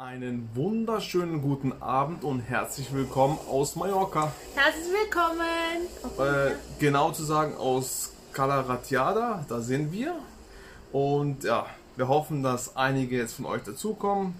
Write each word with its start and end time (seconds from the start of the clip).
Einen 0.00 0.48
wunderschönen 0.54 1.42
guten 1.42 1.74
Abend 1.82 2.24
und 2.24 2.40
herzlich 2.40 2.90
willkommen 2.94 3.38
aus 3.50 3.76
Mallorca. 3.76 4.32
Herzlich 4.54 4.94
willkommen. 4.94 5.42
Äh, 6.18 6.52
genau 6.78 7.12
zu 7.12 7.22
sagen 7.22 7.54
aus 7.58 8.14
Calaratiada, 8.32 9.44
da 9.46 9.60
sind 9.60 9.92
wir. 9.92 10.14
Und 10.90 11.44
ja, 11.44 11.66
wir 11.96 12.08
hoffen, 12.08 12.42
dass 12.42 12.78
einige 12.78 13.18
jetzt 13.18 13.34
von 13.34 13.44
euch 13.44 13.62
dazukommen. 13.62 14.36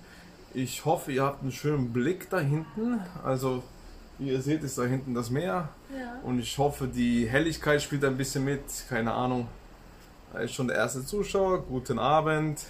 Ich 0.54 0.86
hoffe, 0.86 1.12
ihr 1.12 1.24
habt 1.24 1.42
einen 1.42 1.52
schönen 1.52 1.92
Blick 1.92 2.30
da 2.30 2.40
hinten. 2.40 2.98
Also, 3.22 3.62
wie 4.16 4.30
ihr 4.30 4.40
seht, 4.40 4.62
ist 4.62 4.78
da 4.78 4.84
hinten 4.84 5.12
das 5.12 5.28
Meer. 5.28 5.68
Ja. 5.94 6.20
Und 6.22 6.38
ich 6.38 6.56
hoffe, 6.56 6.86
die 6.86 7.28
Helligkeit 7.28 7.82
spielt 7.82 8.02
ein 8.06 8.16
bisschen 8.16 8.46
mit. 8.46 8.62
Keine 8.88 9.12
Ahnung. 9.12 9.46
Da 10.32 10.38
ist 10.38 10.54
schon 10.54 10.68
der 10.68 10.78
erste 10.78 11.04
Zuschauer. 11.04 11.64
Guten 11.64 11.98
Abend. 11.98 12.60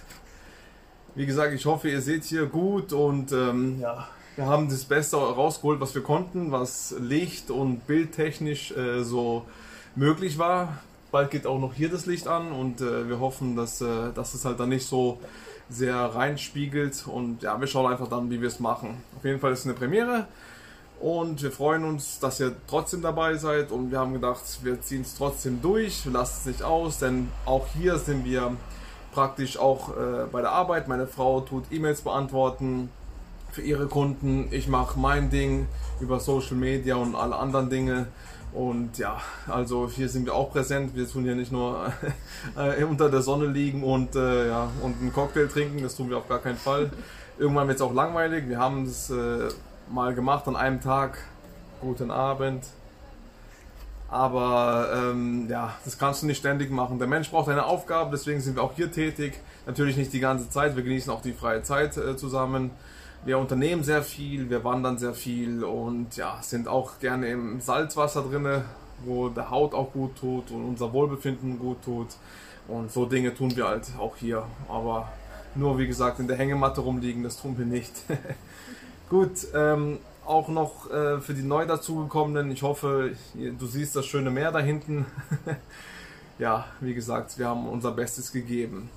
Wie 1.13 1.25
gesagt, 1.25 1.53
ich 1.53 1.65
hoffe, 1.65 1.89
ihr 1.89 2.01
seht 2.01 2.23
hier 2.23 2.45
gut 2.45 2.93
und 2.93 3.33
ähm, 3.33 3.81
ja, 3.81 4.07
wir 4.37 4.45
haben 4.45 4.69
das 4.69 4.85
Beste 4.85 5.17
rausgeholt, 5.17 5.81
was 5.81 5.93
wir 5.93 6.01
konnten, 6.01 6.53
was 6.53 6.95
Licht 7.01 7.51
und 7.51 7.85
bildtechnisch 7.85 8.71
äh, 8.71 9.03
so 9.03 9.45
möglich 9.93 10.37
war. 10.37 10.79
Bald 11.11 11.29
geht 11.29 11.45
auch 11.45 11.59
noch 11.59 11.73
hier 11.73 11.89
das 11.89 12.05
Licht 12.05 12.29
an 12.29 12.53
und 12.53 12.79
äh, 12.79 13.09
wir 13.09 13.19
hoffen, 13.19 13.57
dass, 13.57 13.81
äh, 13.81 14.13
dass 14.15 14.33
es 14.35 14.45
halt 14.45 14.61
dann 14.61 14.69
nicht 14.69 14.87
so 14.87 15.19
sehr 15.69 15.97
reinspiegelt 15.97 17.05
und 17.07 17.43
ja, 17.43 17.59
wir 17.59 17.67
schauen 17.67 17.91
einfach 17.91 18.07
dann, 18.07 18.29
wie 18.29 18.39
wir 18.39 18.47
es 18.47 18.61
machen. 18.61 19.03
Auf 19.17 19.25
jeden 19.25 19.41
Fall 19.41 19.51
ist 19.51 19.59
es 19.59 19.65
eine 19.65 19.73
Premiere 19.73 20.27
und 21.01 21.43
wir 21.43 21.51
freuen 21.51 21.83
uns, 21.83 22.19
dass 22.19 22.39
ihr 22.39 22.55
trotzdem 22.69 23.01
dabei 23.01 23.35
seid 23.35 23.71
und 23.71 23.91
wir 23.91 23.99
haben 23.99 24.13
gedacht, 24.13 24.43
wir 24.63 24.79
ziehen 24.79 25.01
es 25.01 25.15
trotzdem 25.15 25.61
durch, 25.61 26.05
lassen 26.05 26.37
es 26.39 26.45
nicht 26.45 26.63
aus, 26.63 26.99
denn 26.99 27.27
auch 27.45 27.67
hier 27.77 27.97
sind 27.97 28.23
wir 28.23 28.55
praktisch 29.11 29.57
auch 29.57 29.89
äh, 29.89 30.25
bei 30.31 30.41
der 30.41 30.51
Arbeit. 30.51 30.87
Meine 30.87 31.07
Frau 31.07 31.41
tut 31.41 31.65
E-Mails 31.71 32.01
beantworten 32.01 32.89
für 33.51 33.61
ihre 33.61 33.87
Kunden. 33.87 34.47
Ich 34.51 34.67
mache 34.67 34.99
mein 34.99 35.29
Ding 35.29 35.67
über 35.99 36.19
Social 36.19 36.55
Media 36.55 36.95
und 36.95 37.15
alle 37.15 37.35
anderen 37.35 37.69
Dinge. 37.69 38.07
Und 38.53 38.97
ja, 38.97 39.17
also 39.47 39.89
hier 39.89 40.09
sind 40.09 40.25
wir 40.25 40.35
auch 40.35 40.51
präsent. 40.51 40.95
Wir 40.95 41.09
tun 41.09 41.23
hier 41.23 41.35
nicht 41.35 41.51
nur 41.51 41.91
äh, 42.57 42.83
unter 42.83 43.09
der 43.09 43.21
Sonne 43.21 43.45
liegen 43.45 43.83
und, 43.83 44.15
äh, 44.15 44.49
ja, 44.49 44.69
und 44.81 44.99
einen 44.99 45.13
Cocktail 45.13 45.47
trinken. 45.47 45.81
Das 45.81 45.95
tun 45.95 46.09
wir 46.09 46.17
auf 46.17 46.27
gar 46.27 46.39
keinen 46.39 46.57
Fall. 46.57 46.91
Irgendwann 47.37 47.67
wird 47.67 47.77
es 47.77 47.81
auch 47.81 47.93
langweilig. 47.93 48.47
Wir 48.47 48.59
haben 48.59 48.83
es 48.83 49.09
äh, 49.09 49.47
mal 49.89 50.13
gemacht 50.13 50.47
an 50.47 50.55
einem 50.55 50.81
Tag. 50.81 51.17
Guten 51.79 52.11
Abend. 52.11 52.65
Aber 54.11 54.89
ähm, 54.93 55.47
ja, 55.49 55.73
das 55.85 55.97
kannst 55.97 56.21
du 56.21 56.27
nicht 56.27 56.39
ständig 56.39 56.69
machen. 56.69 56.99
Der 56.99 57.07
Mensch 57.07 57.31
braucht 57.31 57.47
eine 57.47 57.65
Aufgabe, 57.65 58.11
deswegen 58.11 58.41
sind 58.41 58.57
wir 58.57 58.63
auch 58.63 58.73
hier 58.75 58.91
tätig. 58.91 59.39
Natürlich 59.65 59.95
nicht 59.95 60.11
die 60.11 60.19
ganze 60.19 60.49
Zeit, 60.49 60.75
wir 60.75 60.83
genießen 60.83 61.11
auch 61.11 61.21
die 61.21 61.31
freie 61.31 61.63
Zeit 61.63 61.95
äh, 61.95 62.17
zusammen. 62.17 62.71
Wir 63.23 63.37
unternehmen 63.37 63.83
sehr 63.83 64.03
viel, 64.03 64.49
wir 64.49 64.65
wandern 64.65 64.97
sehr 64.97 65.13
viel 65.13 65.63
und 65.63 66.17
ja, 66.17 66.39
sind 66.41 66.67
auch 66.67 66.99
gerne 66.99 67.29
im 67.29 67.61
Salzwasser 67.61 68.23
drinne, 68.23 68.65
wo 69.05 69.29
der 69.29 69.49
Haut 69.49 69.73
auch 69.73 69.93
gut 69.93 70.17
tut 70.17 70.51
und 70.51 70.65
unser 70.65 70.91
Wohlbefinden 70.91 71.57
gut 71.57 71.81
tut. 71.85 72.09
Und 72.67 72.91
so 72.91 73.05
Dinge 73.05 73.33
tun 73.33 73.55
wir 73.55 73.67
halt 73.67 73.87
auch 73.97 74.17
hier. 74.17 74.43
Aber 74.67 75.07
nur 75.55 75.77
wie 75.77 75.87
gesagt 75.87 76.19
in 76.19 76.27
der 76.27 76.35
Hängematte 76.35 76.81
rumliegen, 76.81 77.23
das 77.23 77.41
tun 77.41 77.57
wir 77.57 77.65
nicht. 77.65 77.93
gut, 79.09 79.47
ähm, 79.55 79.99
auch 80.31 80.47
noch 80.47 80.89
äh, 80.89 81.19
für 81.19 81.33
die 81.33 81.43
neu 81.43 81.65
dazugekommenen. 81.65 82.49
Ich 82.51 82.63
hoffe, 82.63 83.11
du 83.35 83.65
siehst 83.67 83.95
das 83.95 84.05
schöne 84.05 84.31
Meer 84.31 84.51
da 84.51 84.59
hinten. 84.59 85.05
ja, 86.39 86.65
wie 86.79 86.93
gesagt, 86.93 87.37
wir 87.37 87.47
haben 87.47 87.67
unser 87.67 87.91
Bestes 87.91 88.31
gegeben. 88.31 88.89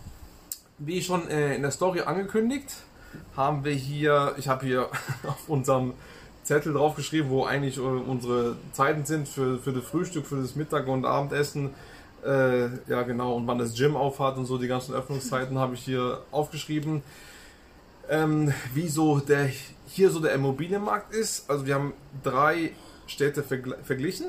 Wie 0.78 1.02
schon 1.02 1.28
äh, 1.28 1.54
in 1.54 1.62
der 1.62 1.72
Story 1.72 2.00
angekündigt, 2.02 2.72
haben 3.36 3.64
wir 3.64 3.72
hier, 3.72 4.34
ich 4.38 4.48
habe 4.48 4.64
hier 4.64 4.88
auf 5.26 5.48
unserem 5.48 5.94
Zettel 6.44 6.74
draufgeschrieben, 6.74 7.30
wo 7.30 7.44
eigentlich 7.44 7.78
äh, 7.78 7.80
unsere 7.80 8.56
Zeiten 8.72 9.04
sind 9.04 9.28
für, 9.28 9.58
für 9.58 9.72
das 9.72 9.84
Frühstück, 9.84 10.26
für 10.26 10.40
das 10.40 10.54
Mittag- 10.54 10.86
und 10.86 11.04
Abendessen. 11.04 11.70
Äh, 12.24 12.66
ja, 12.88 13.02
genau, 13.02 13.34
und 13.34 13.46
wann 13.46 13.58
das 13.58 13.74
Gym 13.74 13.96
aufhat 13.96 14.36
und 14.36 14.46
so, 14.46 14.56
die 14.56 14.68
ganzen 14.68 14.94
Öffnungszeiten 14.94 15.58
habe 15.58 15.74
ich 15.74 15.84
hier 15.84 16.22
aufgeschrieben. 16.30 17.02
Ähm, 18.08 18.52
wie 18.74 18.88
so 18.88 19.18
der 19.20 19.50
hier 19.94 20.10
so 20.10 20.18
der 20.18 20.32
Immobilienmarkt 20.32 21.14
ist. 21.14 21.48
Also 21.48 21.66
wir 21.66 21.74
haben 21.74 21.92
drei 22.22 22.72
Städte 23.06 23.42
vergl 23.42 23.76
verglichen. 23.84 24.26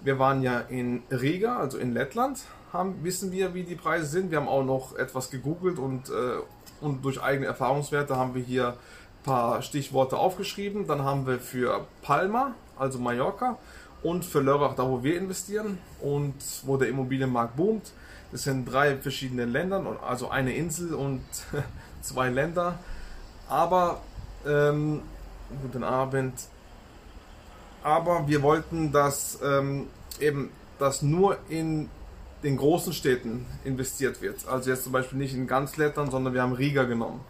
Wir 0.00 0.18
waren 0.18 0.42
ja 0.42 0.60
in 0.60 1.02
Riga, 1.10 1.58
also 1.58 1.78
in 1.78 1.92
Lettland, 1.92 2.40
haben, 2.72 3.02
wissen 3.02 3.32
wir, 3.32 3.54
wie 3.54 3.64
die 3.64 3.74
Preise 3.74 4.06
sind. 4.06 4.30
Wir 4.30 4.38
haben 4.38 4.48
auch 4.48 4.64
noch 4.64 4.96
etwas 4.96 5.30
gegoogelt 5.30 5.78
und, 5.78 6.08
äh, 6.08 6.38
und 6.80 7.04
durch 7.04 7.22
eigene 7.22 7.46
Erfahrungswerte 7.46 8.16
haben 8.16 8.34
wir 8.34 8.42
hier 8.42 8.68
ein 8.68 9.24
paar 9.24 9.62
Stichworte 9.62 10.16
aufgeschrieben. 10.16 10.86
Dann 10.86 11.02
haben 11.02 11.26
wir 11.26 11.38
für 11.38 11.86
Palma, 12.02 12.54
also 12.78 12.98
Mallorca, 12.98 13.58
und 14.02 14.24
für 14.24 14.40
Lörrach, 14.40 14.74
da 14.74 14.88
wo 14.88 15.02
wir 15.02 15.18
investieren 15.18 15.78
und 16.00 16.34
wo 16.62 16.76
der 16.76 16.88
Immobilienmarkt 16.88 17.56
boomt. 17.56 17.92
Das 18.32 18.44
sind 18.44 18.64
drei 18.66 18.96
verschiedene 18.96 19.44
Länder, 19.44 19.98
also 20.06 20.28
eine 20.28 20.54
Insel 20.54 20.94
und 20.94 21.22
zwei 22.02 22.28
Länder. 22.28 22.78
Aber 23.48 24.00
ähm, 24.46 25.02
guten 25.62 25.84
Abend. 25.84 26.34
Aber 27.82 28.26
wir 28.26 28.42
wollten, 28.42 28.92
dass 28.92 29.38
ähm, 29.42 29.86
eben 30.20 30.50
das 30.78 31.02
nur 31.02 31.38
in 31.48 31.88
den 32.42 32.56
großen 32.56 32.92
Städten 32.92 33.46
investiert 33.64 34.20
wird. 34.20 34.46
Also 34.48 34.70
jetzt 34.70 34.84
zum 34.84 34.92
Beispiel 34.92 35.18
nicht 35.18 35.34
in 35.34 35.46
ganz 35.46 35.76
Lettland, 35.76 36.10
sondern 36.10 36.34
wir 36.34 36.42
haben 36.42 36.52
Riga 36.52 36.84
genommen. 36.84 37.20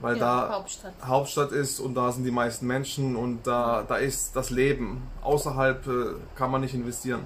Weil 0.00 0.16
Ja, 0.16 0.48
da 0.48 0.54
Hauptstadt. 0.54 0.92
Hauptstadt 1.04 1.52
ist 1.52 1.78
und 1.78 1.94
da 1.94 2.10
sind 2.10 2.24
die 2.24 2.30
meisten 2.30 2.66
Menschen 2.66 3.16
und 3.16 3.46
da, 3.46 3.84
da 3.86 3.96
ist 3.96 4.34
das 4.34 4.50
Leben. 4.50 5.02
Außerhalb 5.22 5.86
äh, 5.86 5.90
kann 6.36 6.50
man 6.50 6.62
nicht 6.62 6.74
investieren. 6.74 7.22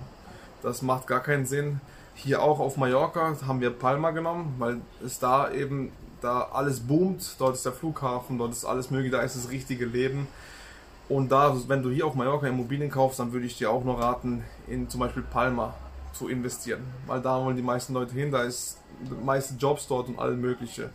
Das 0.62 0.82
macht 0.82 1.06
gar 1.06 1.20
keinen 1.20 1.46
Sinn. 1.46 1.80
Hier 2.14 2.42
auch 2.42 2.60
auf 2.60 2.76
Mallorca 2.76 3.36
haben 3.46 3.60
wir 3.60 3.70
Palma 3.70 4.10
genommen, 4.10 4.54
weil 4.58 4.80
es 5.04 5.18
da 5.18 5.52
eben 5.52 5.92
da 6.24 6.48
alles 6.52 6.80
boomt. 6.80 7.36
Dort 7.38 7.54
ist 7.54 7.64
der 7.64 7.72
Flughafen, 7.72 8.38
dort 8.38 8.52
ist 8.52 8.64
alles 8.64 8.90
mögliche, 8.90 9.16
da 9.16 9.22
ist 9.22 9.36
das 9.36 9.50
richtige 9.50 9.84
Leben. 9.84 10.26
Und 11.08 11.30
da, 11.30 11.54
wenn 11.68 11.82
du 11.82 11.90
hier 11.90 12.06
auf 12.06 12.14
Mallorca 12.14 12.46
Immobilien 12.46 12.90
kaufst, 12.90 13.20
dann 13.20 13.32
würde 13.32 13.46
ich 13.46 13.58
dir 13.58 13.70
auch 13.70 13.84
nur 13.84 14.00
raten, 14.00 14.42
in 14.66 14.88
zum 14.88 15.00
Beispiel 15.00 15.22
Palma 15.22 15.74
zu 16.14 16.28
investieren. 16.28 16.82
Weil 17.06 17.20
da 17.20 17.44
wollen 17.44 17.56
die 17.56 17.62
meisten 17.62 17.92
Leute 17.92 18.14
hin, 18.14 18.32
da 18.32 18.42
ist 18.42 18.78
die 19.02 19.24
meisten 19.24 19.58
Jobs 19.58 19.86
dort 19.86 20.08
und 20.08 20.18
alles 20.18 20.38
mögliche. 20.38 20.88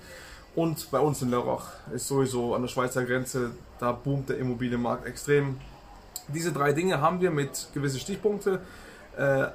Und 0.55 0.89
bei 0.89 0.99
uns 0.99 1.21
in 1.21 1.29
Lörrach 1.29 1.73
ist 1.93 2.07
sowieso 2.07 2.55
an 2.55 2.63
der 2.63 2.69
Schweizer 2.69 3.05
Grenze, 3.05 3.51
da 3.79 3.91
boomt 3.91 4.29
der 4.29 4.39
Immobilienmarkt 4.39 5.05
extrem. 5.05 5.57
Diese 6.27 6.51
drei 6.51 6.73
Dinge 6.73 6.99
haben 7.01 7.21
wir 7.21 7.29
mit 7.29 7.67
gewissen 7.73 7.99
Stichpunkten 7.99 8.57
äh, 9.15 9.45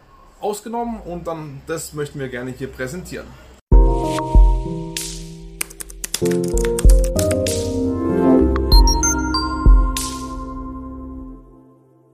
ausgenommen 0.41 1.01
und 1.01 1.27
dann 1.27 1.63
das 1.67 1.95
möchten 1.95 2.21
wir 2.21 2.29
gerne 2.29 2.53
hier 2.53 2.69
präsentieren. 2.69 3.27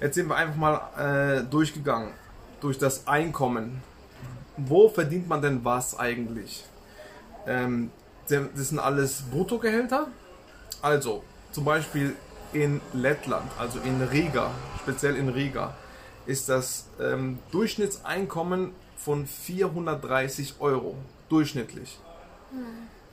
Jetzt 0.00 0.14
sind 0.14 0.28
wir 0.28 0.36
einfach 0.36 0.56
mal 0.56 0.80
äh, 0.96 1.42
durchgegangen 1.44 2.12
durch 2.60 2.78
das 2.78 3.06
Einkommen. 3.06 3.82
Wo 4.56 4.88
verdient 4.88 5.28
man 5.28 5.42
denn 5.42 5.64
was 5.64 5.98
eigentlich? 5.98 6.64
Ähm, 7.46 7.90
das 8.28 8.68
sind 8.68 8.78
alles 8.78 9.22
Bruttogehälter. 9.30 10.06
Also 10.80 11.22
zum 11.52 11.64
Beispiel 11.64 12.14
in 12.52 12.80
Lettland, 12.94 13.50
also 13.58 13.78
in 13.80 14.00
Riga, 14.02 14.50
speziell 14.82 15.16
in 15.16 15.28
Riga, 15.28 15.74
ist 16.26 16.48
das 16.48 16.86
ähm, 17.00 17.38
Durchschnittseinkommen 17.50 18.72
von 18.96 19.26
430 19.26 20.54
Euro 20.60 20.96
durchschnittlich. 21.28 21.98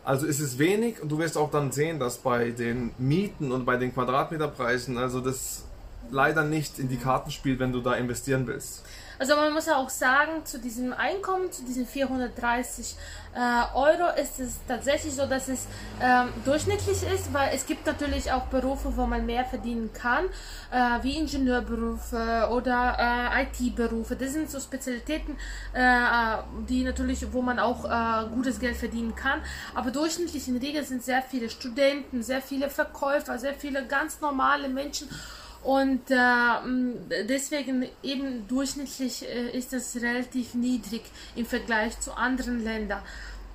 Also 0.03 0.25
ist 0.25 0.39
es 0.39 0.57
wenig 0.57 1.01
und 1.01 1.09
du 1.09 1.19
wirst 1.19 1.37
auch 1.37 1.51
dann 1.51 1.71
sehen, 1.71 1.99
dass 1.99 2.17
bei 2.17 2.51
den 2.51 2.91
Mieten 2.97 3.51
und 3.51 3.65
bei 3.65 3.75
den 3.75 3.93
Quadratmeterpreisen, 3.93 4.97
also 4.97 5.19
das 5.19 5.66
leider 6.11 6.43
nicht 6.43 6.79
in 6.79 6.89
die 6.89 6.97
Karten 6.97 7.31
spielt, 7.31 7.59
wenn 7.59 7.71
du 7.71 7.81
da 7.81 7.93
investieren 7.93 8.47
willst. 8.47 8.83
Also 9.19 9.35
man 9.35 9.51
muss 9.51 9.65
ja 9.65 9.77
auch 9.77 9.89
sagen, 9.89 10.45
zu 10.45 10.59
diesem 10.59 10.93
Einkommen, 10.93 11.51
zu 11.51 11.63
diesen 11.63 11.87
430 11.87 12.95
äh, 13.33 13.75
Euro 13.75 14.15
ist 14.21 14.39
es 14.39 14.59
tatsächlich 14.67 15.15
so, 15.15 15.25
dass 15.25 15.47
es 15.47 15.65
ähm, 16.01 16.29
durchschnittlich 16.45 17.01
ist, 17.03 17.33
weil 17.33 17.49
es 17.53 17.65
gibt 17.65 17.85
natürlich 17.87 18.31
auch 18.31 18.45
Berufe, 18.45 18.95
wo 18.95 19.07
man 19.07 19.25
mehr 19.25 19.45
verdienen 19.45 19.91
kann, 19.91 20.25
äh, 20.71 21.03
wie 21.03 21.17
Ingenieurberufe 21.17 22.49
oder 22.51 22.97
äh, 22.99 23.43
IT-Berufe. 23.43 24.15
Das 24.15 24.33
sind 24.33 24.51
so 24.51 24.59
Spezialitäten, 24.59 25.35
äh, 25.73 26.37
die 26.69 26.83
natürlich, 26.83 27.33
wo 27.33 27.41
man 27.41 27.57
auch 27.57 27.85
äh, 27.85 28.27
gutes 28.29 28.59
Geld 28.59 28.77
verdienen 28.77 29.15
kann. 29.15 29.41
Aber 29.73 29.89
durchschnittlich 29.89 30.47
in 30.47 30.57
Riga 30.57 30.83
sind 30.83 31.03
sehr 31.03 31.23
viele 31.23 31.49
Studenten, 31.49 32.21
sehr 32.21 32.41
viele 32.41 32.69
Verkäufer, 32.69 33.39
sehr 33.39 33.55
viele 33.55 33.85
ganz 33.87 34.21
normale 34.21 34.69
Menschen. 34.69 35.09
Und 35.67 36.09
äh, 36.11 37.25
deswegen 37.27 37.89
eben 38.01 38.47
durchschnittlich 38.47 39.27
äh, 39.27 39.49
ist 39.49 39.73
das 39.73 39.97
relativ 39.97 40.53
niedrig 40.53 41.01
im 41.35 41.45
Vergleich 41.45 41.99
zu 41.99 42.15
anderen 42.15 42.63
Ländern. 42.63 43.01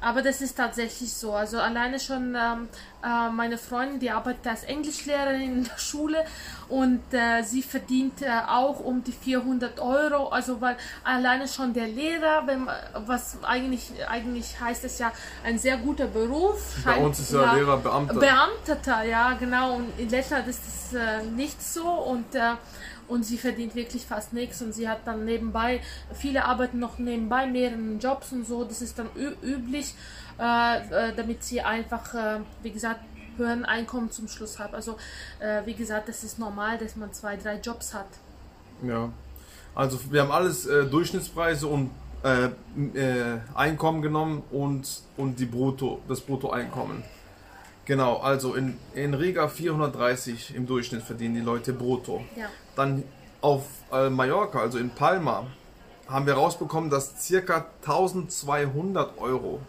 Aber 0.02 0.20
das 0.20 0.40
ist 0.40 0.56
tatsächlich 0.56 1.12
so. 1.12 1.32
Also 1.32 1.58
alleine 1.58 2.00
schon 2.00 2.34
ähm, 2.34 2.68
äh, 3.04 3.30
meine 3.30 3.56
Freundin, 3.56 4.00
die 4.00 4.10
arbeitet 4.10 4.46
als 4.46 4.64
Englischlehrerin 4.64 5.40
in 5.40 5.64
der 5.64 5.78
Schule 5.78 6.24
und 6.68 7.02
äh, 7.12 7.42
sie 7.42 7.62
verdient 7.62 8.22
äh, 8.22 8.26
auch 8.48 8.80
um 8.80 9.04
die 9.04 9.12
400 9.12 9.78
Euro. 9.78 10.28
Also 10.28 10.60
weil 10.60 10.76
alleine 11.04 11.46
schon 11.46 11.72
der 11.72 11.86
Lehrer, 11.86 12.46
wenn, 12.46 12.68
was 13.06 13.38
eigentlich 13.42 13.92
eigentlich 14.08 14.60
heißt 14.60 14.84
es 14.84 14.98
ja 14.98 15.12
ein 15.44 15.58
sehr 15.58 15.76
guter 15.76 16.06
Beruf. 16.06 16.60
Bei 16.84 16.96
uns 16.96 17.20
ist 17.20 17.32
ja, 17.32 17.42
ja 17.42 17.54
Lehrer 17.54 17.76
Beamter. 17.76 18.14
Beamteter, 18.14 19.04
ja 19.04 19.32
genau. 19.34 19.76
Und 19.76 19.98
in 19.98 20.08
Lettland 20.08 20.48
ist 20.48 20.62
es 20.66 20.94
äh, 20.94 21.22
nicht 21.22 21.62
so 21.62 21.88
und 21.88 22.34
äh, 22.34 22.54
und 23.08 23.24
sie 23.24 23.38
verdient 23.38 23.74
wirklich 23.74 24.04
fast 24.06 24.32
nichts 24.32 24.62
und 24.62 24.72
sie 24.74 24.88
hat 24.88 25.00
dann 25.06 25.24
nebenbei, 25.24 25.80
viele 26.12 26.44
arbeiten 26.44 26.78
noch 26.78 26.98
nebenbei 26.98 27.46
mehreren 27.46 27.98
Jobs 27.98 28.32
und 28.32 28.46
so, 28.46 28.64
das 28.64 28.82
ist 28.82 28.98
dann 28.98 29.08
üblich, 29.42 29.94
äh, 30.38 30.78
äh, 30.78 31.14
damit 31.14 31.44
sie 31.44 31.60
einfach, 31.60 32.14
äh, 32.14 32.40
wie 32.62 32.70
gesagt, 32.70 33.00
höheren 33.36 33.64
Einkommen 33.64 34.10
zum 34.10 34.28
Schluss 34.28 34.58
hat. 34.58 34.74
Also 34.74 34.96
äh, 35.40 35.62
wie 35.64 35.74
gesagt, 35.74 36.08
das 36.08 36.22
ist 36.22 36.38
normal, 36.38 36.78
dass 36.78 36.96
man 36.96 37.12
zwei, 37.12 37.36
drei 37.36 37.56
Jobs 37.56 37.94
hat. 37.94 38.08
Ja, 38.82 39.10
also 39.74 39.98
wir 40.10 40.22
haben 40.22 40.32
alles 40.32 40.66
äh, 40.66 40.84
Durchschnittspreise 40.84 41.66
und 41.66 41.90
äh, 42.22 42.50
Einkommen 43.54 44.00
genommen 44.00 44.44
und, 44.50 45.02
und 45.16 45.40
die 45.40 45.46
Brutto, 45.46 46.00
das 46.08 46.20
Bruttoeinkommen. 46.20 47.02
Genau, 47.84 48.18
also 48.18 48.54
in, 48.54 48.76
in 48.94 49.14
Riga 49.14 49.48
430 49.48 50.54
im 50.54 50.66
Durchschnitt 50.66 51.02
verdienen 51.02 51.34
die 51.34 51.40
Leute 51.40 51.72
brutto. 51.72 52.24
Ja. 52.36 52.46
Dann 52.76 53.04
auf 53.40 53.64
äh, 53.92 54.08
Mallorca, 54.08 54.60
also 54.60 54.78
in 54.78 54.90
Palma, 54.90 55.46
haben 56.08 56.26
wir 56.26 56.34
rausbekommen, 56.34 56.90
dass 56.90 57.24
circa 57.24 57.66
1200 57.82 59.18
Euro 59.18 59.60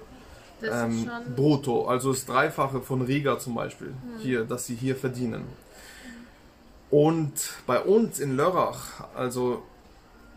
ähm, 0.63 1.09
brutto, 1.35 1.87
also 1.87 2.11
das 2.11 2.25
Dreifache 2.25 2.81
von 2.81 3.01
Riga 3.01 3.39
zum 3.39 3.55
Beispiel, 3.55 3.87
hm. 3.87 4.19
hier, 4.19 4.45
dass 4.45 4.65
sie 4.65 4.75
hier 4.75 4.95
verdienen. 4.95 5.45
Und 6.89 7.33
bei 7.65 7.81
uns 7.81 8.19
in 8.19 8.35
Lörrach, 8.37 9.05
also 9.15 9.63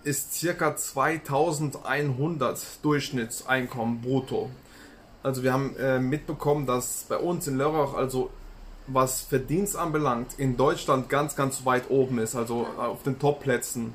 ist 0.05 0.33
circa 0.35 0.77
2100 0.77 2.61
Durchschnittseinkommen 2.83 4.01
brutto. 4.01 4.51
Also 5.23 5.43
wir 5.43 5.53
haben 5.53 5.77
äh, 5.77 5.99
mitbekommen, 5.99 6.65
dass 6.65 7.07
bei 7.09 7.19
uns 7.19 7.49
in 7.49 7.59
Lörrach, 7.59 7.95
also 7.95 8.31
was 8.87 9.23
Verdienst 9.23 9.77
anbelangt, 9.77 10.39
in 10.39 10.57
Deutschland 10.57 11.09
ganz, 11.09 11.37
ganz 11.37 11.65
weit 11.65 11.91
oben 11.91 12.19
ist, 12.19 12.35
also 12.37 12.67
auf 12.79 13.03
den 13.03 13.19
Topplätzen. 13.19 13.95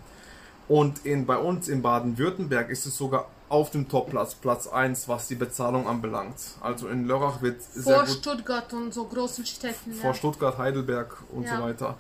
Und 0.68 1.06
in, 1.06 1.26
bei 1.26 1.38
uns 1.38 1.68
in 1.68 1.82
Baden-Württemberg 1.82 2.70
ist 2.70 2.86
es 2.86 2.98
sogar 2.98 3.28
auf 3.50 3.72
dem 3.72 3.90
Topplatz, 3.90 4.36
Platz 4.36 4.68
1, 4.68 5.10
was 5.10 5.28
die 5.28 5.36
Bezahlung 5.36 5.88
anbelangt. 5.88 6.38
Also 6.62 6.88
in 6.88 7.06
Lörrach 7.06 7.42
wird 7.42 7.62
vor 7.62 7.82
sehr 7.82 8.00
gut, 8.00 8.10
Stuttgart 8.10 8.72
und 8.72 8.94
so 8.94 9.04
großen 9.04 9.46
Städten. 9.46 9.94
Vor 9.94 10.12
ja. 10.12 10.14
Stuttgart, 10.14 10.58
Heidelberg 10.58 11.18
und 11.34 11.44
ja. 11.44 11.58
so 11.58 11.64
weiter. 11.64 11.98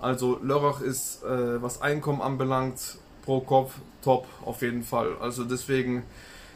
Also 0.00 0.38
Lörrach 0.42 0.80
ist, 0.80 1.24
äh, 1.24 1.60
was 1.60 1.82
Einkommen 1.82 2.22
anbelangt, 2.22 2.98
pro 3.24 3.40
Kopf 3.40 3.74
top 4.02 4.26
auf 4.44 4.62
jeden 4.62 4.84
Fall. 4.84 5.16
Also 5.20 5.44
deswegen, 5.44 6.04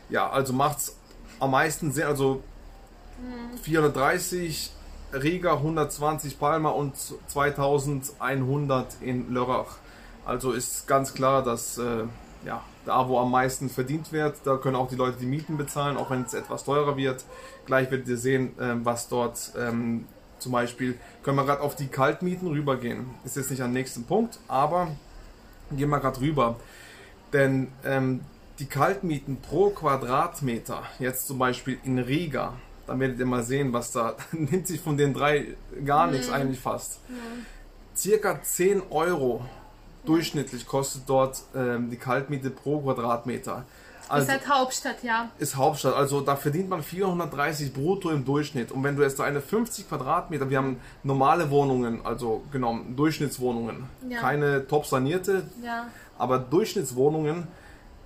ja, 0.08 0.30
also 0.30 0.52
macht's 0.52 0.96
am 1.40 1.50
meisten 1.50 1.90
Sinn, 1.90 2.04
also 2.04 2.42
430 3.62 4.72
Riga, 5.22 5.54
120 5.54 6.38
Palma 6.38 6.70
und 6.70 6.94
2100 7.28 8.96
in 9.00 9.32
Lörrach. 9.32 9.76
Also 10.24 10.52
ist 10.52 10.86
ganz 10.86 11.14
klar, 11.14 11.42
dass 11.42 11.78
äh, 11.78 12.04
ja, 12.44 12.62
da, 12.84 13.08
wo 13.08 13.18
am 13.18 13.30
meisten 13.30 13.68
verdient 13.68 14.12
wird, 14.12 14.36
da 14.44 14.56
können 14.56 14.76
auch 14.76 14.88
die 14.88 14.96
Leute 14.96 15.18
die 15.18 15.26
Mieten 15.26 15.56
bezahlen, 15.56 15.96
auch 15.96 16.10
wenn 16.10 16.22
es 16.22 16.34
etwas 16.34 16.64
teurer 16.64 16.96
wird. 16.96 17.24
Gleich 17.64 17.90
werdet 17.90 18.08
ihr 18.08 18.16
sehen, 18.16 18.58
äh, 18.58 18.74
was 18.84 19.08
dort 19.08 19.52
ähm, 19.58 20.06
zum 20.38 20.52
Beispiel, 20.52 20.98
können 21.22 21.36
wir 21.36 21.44
gerade 21.44 21.62
auf 21.62 21.76
die 21.76 21.88
Kaltmieten 21.88 22.48
rübergehen. 22.48 23.06
Ist 23.24 23.36
jetzt 23.36 23.50
nicht 23.50 23.62
am 23.62 23.72
nächsten 23.72 24.04
Punkt, 24.04 24.38
aber 24.48 24.88
gehen 25.72 25.88
wir 25.88 26.00
gerade 26.00 26.20
rüber. 26.20 26.56
Denn 27.32 27.68
ähm, 27.84 28.20
die 28.58 28.66
Kaltmieten 28.66 29.38
pro 29.40 29.70
Quadratmeter, 29.70 30.82
jetzt 30.98 31.26
zum 31.26 31.38
Beispiel 31.38 31.78
in 31.84 31.98
Riga, 31.98 32.54
dann 32.86 33.00
werdet 33.00 33.18
ihr 33.18 33.26
mal 33.26 33.42
sehen, 33.42 33.72
was 33.72 33.92
da 33.92 34.16
nimmt 34.32 34.66
sich 34.66 34.80
von 34.80 34.96
den 34.96 35.14
drei 35.14 35.56
gar 35.84 36.06
nichts 36.06 36.28
mhm. 36.28 36.34
eigentlich 36.34 36.60
fast. 36.60 37.00
Mhm. 37.08 37.46
Circa 37.96 38.42
10 38.42 38.82
Euro 38.90 39.44
durchschnittlich 40.04 40.66
kostet 40.66 41.02
dort 41.06 41.42
ähm, 41.54 41.90
die 41.90 41.96
Kaltmiete 41.96 42.50
pro 42.50 42.80
Quadratmeter. 42.80 43.64
Also, 44.08 44.26
ist 44.26 44.32
halt 44.32 44.48
Hauptstadt, 44.48 45.02
ja. 45.02 45.30
Ist 45.38 45.56
Hauptstadt, 45.56 45.94
also 45.94 46.20
da 46.20 46.36
verdient 46.36 46.68
man 46.68 46.82
430 46.82 47.72
brutto 47.72 48.10
im 48.10 48.24
Durchschnitt. 48.24 48.70
Und 48.70 48.84
wenn 48.84 48.96
du 48.96 49.02
jetzt 49.02 49.18
da 49.18 49.24
eine 49.24 49.40
50 49.40 49.88
Quadratmeter, 49.88 50.48
wir 50.48 50.58
haben 50.58 50.78
normale 51.02 51.50
Wohnungen, 51.50 52.04
also 52.04 52.44
genommen, 52.52 52.94
Durchschnittswohnungen, 52.96 53.84
ja. 54.08 54.20
keine 54.20 54.66
top 54.68 54.86
sanierte, 54.86 55.48
ja. 55.62 55.88
aber 56.18 56.38
Durchschnittswohnungen, 56.38 57.48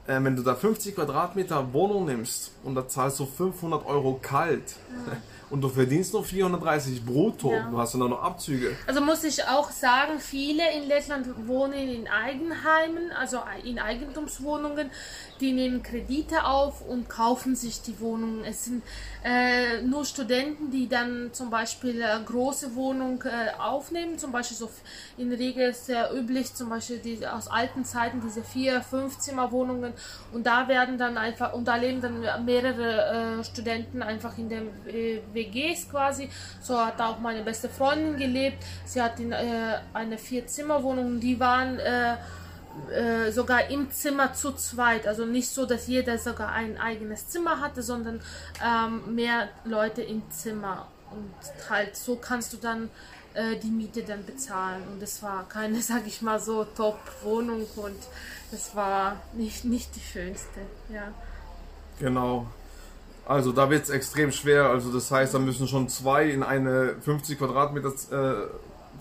äh, 0.07 0.23
wenn 0.23 0.37
du 0.37 0.43
da 0.43 0.55
50 0.55 0.95
Quadratmeter 0.95 1.73
Wohnung 1.73 2.07
nimmst 2.07 2.53
und 2.65 2.75
da 2.75 2.87
zahlst 2.87 3.21
du 3.21 3.27
500 3.27 3.87
Euro 3.87 4.19
kalt 4.21 4.75
ja. 5.07 5.17
und 5.51 5.61
du 5.61 5.69
verdienst 5.69 6.13
nur 6.13 6.25
430 6.25 7.05
brutto, 7.05 7.53
ja. 7.53 7.69
du 7.71 7.79
hast 7.79 7.95
dann 7.95 8.01
noch 8.01 8.23
Abzüge. 8.23 8.77
Also 8.87 9.01
muss 9.01 9.25
ich 9.25 9.45
auch 9.45 9.71
sagen, 9.71 10.19
viele 10.19 10.63
in 10.77 10.89
Lettland 10.89 11.27
wohnen 11.47 11.75
in 11.75 12.09
Eigenheimen, 12.09 13.11
also 13.19 13.39
in 13.65 13.79
Eigentumswohnungen 13.79 14.91
die 15.41 15.53
nehmen 15.53 15.83
Kredite 15.83 16.45
auf 16.45 16.83
und 16.87 17.09
kaufen 17.09 17.57
sich 17.57 17.83
die 17.83 17.99
Wohnungen. 18.01 18.45
Es 18.45 18.67
sind 18.67 18.83
äh, 19.25 19.83
nur 19.83 20.05
Studenten, 20.05 20.71
die 20.71 20.89
dann 20.89 21.31
zum 21.33 21.51
Beispiel 21.51 22.01
äh, 22.03 22.19
große 22.25 22.75
Wohnungen 22.75 23.21
äh, 23.25 23.59
aufnehmen. 23.59 24.19
Zum 24.19 24.33
Beispiel 24.33 24.57
so 24.57 24.71
in 25.17 25.31
der 25.31 25.39
Regel 25.39 25.71
ist 25.71 25.87
sehr 25.87 26.13
üblich, 26.15 26.55
zum 26.55 26.69
Beispiel 26.69 26.99
die, 26.99 27.27
aus 27.27 27.49
alten 27.49 27.85
Zeiten 27.85 28.21
diese 28.21 28.43
vier, 28.43 28.81
fünf 28.83 29.19
Zimmer 29.19 29.51
Wohnungen 29.53 29.93
und 30.33 30.47
da 30.47 30.69
werden 30.69 30.99
dann 30.99 31.17
einfach 31.19 31.53
und 31.53 31.67
da 31.67 31.77
leben 31.77 32.01
dann 32.01 32.45
mehrere 32.45 33.41
äh, 33.41 33.45
Studenten 33.45 34.03
einfach 34.03 34.37
in 34.39 34.49
den 34.49 34.69
WGs 35.33 35.91
quasi. 35.91 36.29
So 36.61 36.79
hat 36.79 37.01
auch 37.01 37.19
meine 37.19 37.43
beste 37.43 37.69
Freundin 37.69 38.17
gelebt. 38.17 38.59
Sie 38.85 39.01
hat 39.01 39.19
in 39.21 39.33
äh, 39.33 39.79
eine 39.93 40.19
vier 40.19 40.47
Zimmer 40.47 40.83
Wohnung. 40.83 41.21
Die 41.21 41.39
waren 41.41 41.79
äh, 42.93 43.31
sogar 43.33 43.69
im 43.71 43.91
Zimmer 43.91 44.35
zu 44.35 44.53
zweit. 44.53 45.07
Also 45.07 45.25
nicht 45.25 45.49
so, 45.49 45.67
dass 45.67 45.87
jeder 45.87 46.19
sogar 46.19 46.53
ein 46.53 46.79
eigenes 46.79 47.29
Zimmer 47.29 47.61
hatte, 47.61 47.83
sondern 47.83 48.21
ähm, 48.65 49.15
mehr 49.15 49.49
Leute 49.65 50.03
im 50.03 50.23
Zimmer. 50.31 50.89
Und 51.11 51.71
halt 51.71 51.97
so 51.97 52.17
kannst 52.17 52.53
du 52.53 52.57
dann 52.57 52.91
äh, 53.35 53.57
die 53.57 53.71
Miete 53.71 54.03
dann 54.03 54.25
bezahlen. 54.25 54.83
Und 54.93 55.03
es 55.03 55.23
war 55.23 55.49
keine, 55.49 55.81
sag 55.83 56.07
ich 56.07 56.23
mal 56.23 56.41
so, 56.41 56.65
Top-Wohnung 56.65 57.67
und 57.77 57.99
das 58.51 58.75
war 58.75 59.17
nicht, 59.33 59.65
nicht 59.65 59.95
die 59.95 60.01
schönste. 60.01 60.61
Ja. 60.93 61.13
Genau. 61.99 62.47
Also 63.27 63.53
da 63.53 63.71
wird 63.71 63.85
es 63.85 63.91
extrem 63.91 64.33
schwer. 64.33 64.71
Also 64.71 64.93
das 64.93 65.11
heißt, 65.11 65.35
da 65.35 65.39
müssen 65.39 65.69
schon 65.69 65.89
zwei 65.89 66.25
in 66.31 66.43
eine 66.43 66.97
50 67.01 67.39
Quadratmeter 67.39 67.93
äh, 68.11 68.49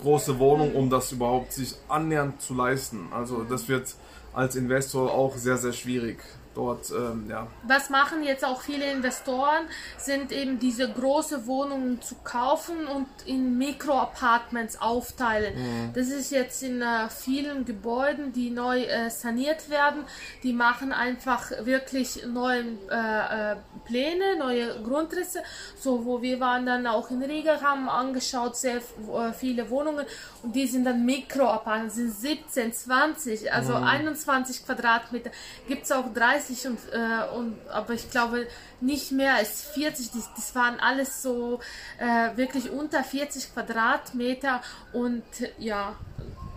große 0.00 0.38
Wohnung, 0.38 0.74
um 0.74 0.90
das 0.90 1.12
überhaupt 1.12 1.52
sich 1.52 1.74
annähernd 1.88 2.40
zu 2.40 2.54
leisten. 2.54 3.08
Also 3.12 3.44
das 3.44 3.68
wird 3.68 3.94
als 4.32 4.56
Investor 4.56 5.12
auch 5.12 5.36
sehr, 5.36 5.56
sehr 5.56 5.72
schwierig 5.72 6.18
dort, 6.54 6.90
ähm, 6.90 7.26
ja. 7.28 7.46
Was 7.62 7.90
machen 7.90 8.22
jetzt 8.22 8.44
auch 8.44 8.60
viele 8.60 8.90
Investoren, 8.90 9.66
sind 9.98 10.32
eben 10.32 10.58
diese 10.58 10.90
große 10.90 11.46
Wohnungen 11.46 12.02
zu 12.02 12.16
kaufen 12.24 12.86
und 12.86 13.06
in 13.24 13.56
Mikroapartments 13.58 14.80
aufteilen. 14.80 15.54
Mhm. 15.54 15.92
Das 15.94 16.08
ist 16.08 16.30
jetzt 16.30 16.62
in 16.62 16.82
äh, 16.82 17.08
vielen 17.08 17.64
Gebäuden, 17.64 18.32
die 18.32 18.50
neu 18.50 18.82
äh, 18.82 19.10
saniert 19.10 19.70
werden, 19.70 20.04
die 20.42 20.52
machen 20.52 20.92
einfach 20.92 21.50
wirklich 21.64 22.26
neue 22.26 22.64
äh, 22.90 23.52
äh 23.52 23.56
Pläne, 23.84 24.36
neue 24.38 24.82
Grundrisse. 24.82 25.42
So, 25.76 26.04
wo 26.04 26.22
wir 26.22 26.38
waren 26.38 26.66
dann 26.66 26.86
auch 26.86 27.10
in 27.10 27.22
Riga, 27.22 27.60
haben 27.60 27.88
angeschaut, 27.88 28.56
sehr 28.56 28.76
äh, 28.76 29.32
viele 29.32 29.70
Wohnungen 29.70 30.06
und 30.42 30.54
die 30.54 30.66
sind 30.66 30.84
dann 30.84 31.04
Mikroapartments, 31.04 31.96
sind 31.96 32.12
17, 32.12 32.72
20, 32.72 33.52
also 33.52 33.76
mhm. 33.76 33.84
21 33.84 34.64
Quadratmeter. 34.64 35.30
Gibt 35.66 35.84
es 35.84 35.92
auch 35.92 36.12
30 36.12 36.39
30 36.40 36.66
und, 36.66 36.78
äh, 36.92 37.36
und 37.36 37.56
aber 37.70 37.94
ich 37.94 38.10
glaube 38.10 38.46
nicht 38.80 39.12
mehr 39.12 39.34
als 39.34 39.62
40. 39.62 40.10
Das, 40.12 40.30
das 40.34 40.54
waren 40.54 40.80
alles 40.80 41.22
so 41.22 41.60
äh, 41.98 42.36
wirklich 42.36 42.70
unter 42.70 43.02
40 43.02 43.52
Quadratmeter 43.52 44.60
und 44.92 45.22
ja, 45.58 45.96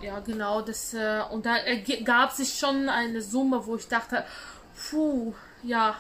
ja 0.02 0.20
genau 0.20 0.62
das 0.62 0.94
äh, 0.94 1.22
und 1.32 1.46
da 1.46 1.58
gab 2.04 2.32
sich 2.32 2.58
schon 2.58 2.90
eine 2.90 3.22
Summe, 3.22 3.66
wo 3.66 3.76
ich 3.76 3.88
dachte, 3.88 4.24
puh, 4.90 5.34
ja, 5.64 5.96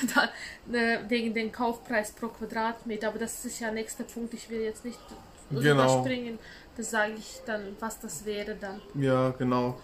da, 0.14 0.28
ne, 0.66 1.00
wegen 1.08 1.34
den 1.34 1.50
Kaufpreis 1.52 2.12
pro 2.12 2.28
Quadratmeter. 2.28 3.08
Aber 3.08 3.18
das 3.18 3.44
ist 3.44 3.60
ja 3.60 3.70
nächster 3.70 4.04
Punkt. 4.04 4.34
Ich 4.34 4.48
will 4.50 4.60
jetzt 4.60 4.84
nicht 4.84 4.98
genau. 5.50 5.72
überspringen. 5.72 6.38
Das 6.76 6.90
sage 6.90 7.14
ich 7.18 7.40
dann, 7.44 7.76
was 7.80 7.98
das 8.00 8.24
wäre 8.24 8.54
dann. 8.54 8.80
Ja, 8.94 9.30
genau. 9.30 9.78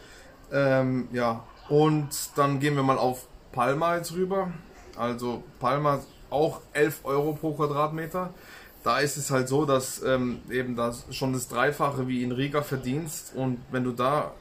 Ähm, 0.52 1.09
ja, 1.12 1.45
und 1.68 2.08
dann 2.37 2.61
gehen 2.61 2.76
wir 2.76 2.82
mal 2.82 2.99
auf 2.99 3.26
Palma 3.52 3.96
jetzt 3.96 4.12
rüber. 4.12 4.52
Also 4.96 5.42
Palma 5.61 6.00
auch 6.30 6.61
11 6.73 7.00
Euro 7.04 7.32
pro 7.35 7.52
Quadratmeter. 7.52 8.32
Da 8.82 8.99
ist 9.00 9.16
es 9.16 9.30
halt 9.30 9.49
so, 9.49 9.64
dass 9.64 10.02
ähm, 10.02 10.40
eben 10.50 10.76
das 10.76 11.06
schon 11.11 11.32
das 11.32 11.49
Dreifache 11.49 12.06
wie 12.08 12.23
in 12.23 12.32
Riga 12.32 12.62
verdienst 12.62 13.32
und 13.35 13.58
wenn 13.70 13.85
du 13.85 13.92
da 13.92 14.32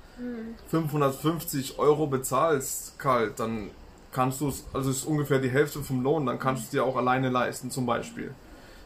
550 0.70 1.80
Euro 1.80 2.08
bezahlst 2.08 2.98
kalt, 3.00 3.40
dann 3.40 3.70
kannst 4.12 4.40
du 4.42 4.48
es, 4.48 4.66
also 4.72 4.90
es 4.90 4.98
ist 4.98 5.06
ungefähr 5.06 5.40
die 5.40 5.50
Hälfte 5.50 5.84
vom 5.84 6.02
Lohn, 6.02 6.26
dann 6.26 6.40
kannst 6.40 6.62
du 6.62 6.66
es 6.66 6.70
dir 6.72 6.86
auch 6.86 6.96
alleine 6.96 7.30
leisten 7.30 7.70
zum 7.70 7.86
Beispiel. 7.86 8.34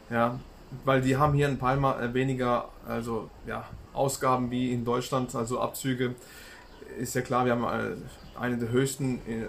Ja, 0.10 0.39
weil 0.86 1.01
die 1.01 1.17
haben 1.17 1.34
hier 1.34 1.48
in 1.48 1.60
Palma 1.60 2.00
äh, 2.00 2.13
weniger, 2.13 2.69
also 2.88 3.29
ja, 3.46 3.65
Ausgaben 3.93 4.50
wie 4.50 4.74
in 4.74 4.86
Deutschland, 4.86 5.36
also 5.36 5.60
Abzüge. 5.60 6.15
Ist 6.98 7.13
ja 7.13 7.22
klar, 7.22 7.46
wir 7.46 7.51
haben 7.51 7.63
äh, 7.63 7.96
eine 8.39 8.58
der 8.58 8.69
höchsten 8.69 9.15
äh, 9.27 9.46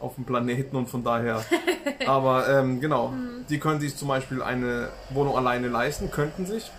auf 0.00 0.14
dem 0.14 0.24
Planeten 0.24 0.76
und 0.76 0.88
von 0.88 1.02
daher. 1.04 1.44
Aber 2.06 2.48
ähm, 2.48 2.80
genau, 2.80 3.12
die 3.48 3.58
können 3.58 3.80
sich 3.80 3.96
zum 3.96 4.08
Beispiel 4.08 4.42
eine 4.42 4.88
Wohnung 5.10 5.36
alleine 5.36 5.68
leisten, 5.68 6.10
könnten 6.10 6.46
sich. 6.46 6.70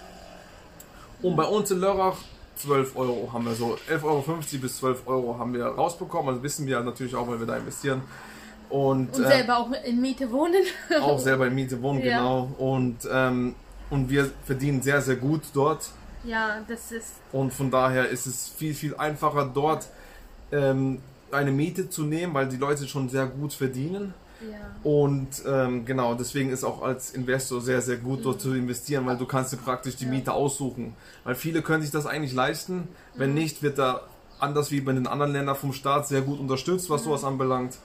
Und 1.21 1.35
bei 1.35 1.43
uns 1.43 1.69
in 1.71 1.79
Lörrach 1.79 2.17
12 2.55 2.95
Euro 2.95 3.29
haben 3.33 3.45
wir 3.45 3.53
so, 3.55 3.77
11,50 3.89 4.03
Euro 4.03 4.23
bis 4.61 4.77
12 4.77 5.07
Euro 5.07 5.37
haben 5.37 5.53
wir 5.53 5.65
rausbekommen. 5.65 6.29
Also 6.29 6.43
wissen 6.43 6.65
wir 6.67 6.79
natürlich 6.81 7.15
auch, 7.15 7.27
weil 7.27 7.39
wir 7.39 7.47
da 7.47 7.57
investieren. 7.57 8.01
Und, 8.69 9.15
Und 9.15 9.23
äh, 9.23 9.27
selber 9.27 9.57
auch 9.57 9.71
in 9.83 9.99
Miete 9.99 10.31
wohnen. 10.31 10.63
auch 11.01 11.19
selber 11.19 11.47
in 11.47 11.55
Miete 11.55 11.81
wohnen, 11.81 12.03
Ja. 12.03 12.19
genau. 12.19 12.51
Und, 12.57 12.97
ähm, 13.11 13.55
und 13.89 14.09
wir 14.09 14.29
verdienen 14.45 14.81
sehr, 14.81 15.01
sehr 15.01 15.15
gut 15.15 15.41
dort. 15.53 15.89
Ja, 16.23 16.59
das 16.67 16.91
ist. 16.91 17.13
Und 17.31 17.53
von 17.53 17.71
daher 17.71 18.09
ist 18.09 18.27
es 18.27 18.49
viel, 18.49 18.73
viel 18.73 18.95
einfacher 18.95 19.49
dort 19.53 19.87
ähm, 20.51 21.01
eine 21.31 21.51
Miete 21.51 21.89
zu 21.89 22.03
nehmen, 22.03 22.33
weil 22.33 22.47
die 22.47 22.57
Leute 22.57 22.87
schon 22.87 23.09
sehr 23.09 23.25
gut 23.27 23.53
verdienen. 23.53 24.13
Ja. 24.41 24.57
Und 24.89 25.43
ähm, 25.45 25.85
genau, 25.85 26.15
deswegen 26.15 26.49
ist 26.49 26.63
auch 26.63 26.81
als 26.81 27.11
Investor 27.11 27.59
sehr, 27.61 27.81
sehr 27.81 27.97
gut 27.97 28.23
dort 28.23 28.39
zu 28.39 28.53
investieren, 28.53 29.05
weil 29.05 29.17
du 29.17 29.25
kannst 29.25 29.51
dir 29.51 29.57
praktisch 29.57 29.97
die 29.97 30.05
Miete 30.05 30.31
aussuchen. 30.31 30.95
Weil 31.23 31.35
viele 31.35 31.61
können 31.61 31.81
sich 31.81 31.91
das 31.91 32.05
eigentlich 32.05 32.33
leisten. 32.33 32.87
Wenn 33.15 33.33
nicht, 33.33 33.61
wird 33.61 33.77
da 33.77 34.01
anders 34.39 34.71
wie 34.71 34.79
bei 34.79 34.93
den 34.93 35.07
anderen 35.07 35.33
Ländern 35.33 35.55
vom 35.55 35.73
Staat 35.73 36.07
sehr 36.07 36.21
gut 36.21 36.39
unterstützt, 36.39 36.89
was 36.89 37.03
sowas 37.03 37.23
anbelangt. 37.23 37.77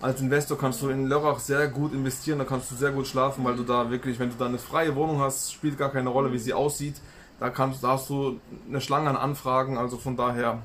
Als 0.00 0.20
Investor 0.20 0.56
kannst 0.56 0.80
du 0.80 0.88
in 0.90 1.08
Lörrach 1.08 1.40
sehr 1.40 1.66
gut 1.68 1.92
investieren, 1.92 2.38
da 2.38 2.44
kannst 2.44 2.70
du 2.70 2.76
sehr 2.76 2.92
gut 2.92 3.06
schlafen, 3.06 3.44
weil 3.44 3.56
du 3.56 3.64
da 3.64 3.90
wirklich, 3.90 4.18
wenn 4.18 4.30
du 4.30 4.36
da 4.38 4.46
eine 4.46 4.58
freie 4.58 4.94
Wohnung 4.94 5.20
hast, 5.20 5.52
spielt 5.52 5.76
gar 5.76 5.90
keine 5.90 6.08
Rolle, 6.08 6.32
wie 6.32 6.38
sie 6.38 6.54
aussieht. 6.54 6.94
Da, 7.40 7.50
kannst, 7.50 7.82
da 7.82 7.88
hast 7.88 8.08
du 8.08 8.40
eine 8.68 8.80
Schlange 8.80 9.10
an 9.10 9.16
Anfragen, 9.16 9.76
also 9.76 9.96
von 9.96 10.16
daher. 10.16 10.62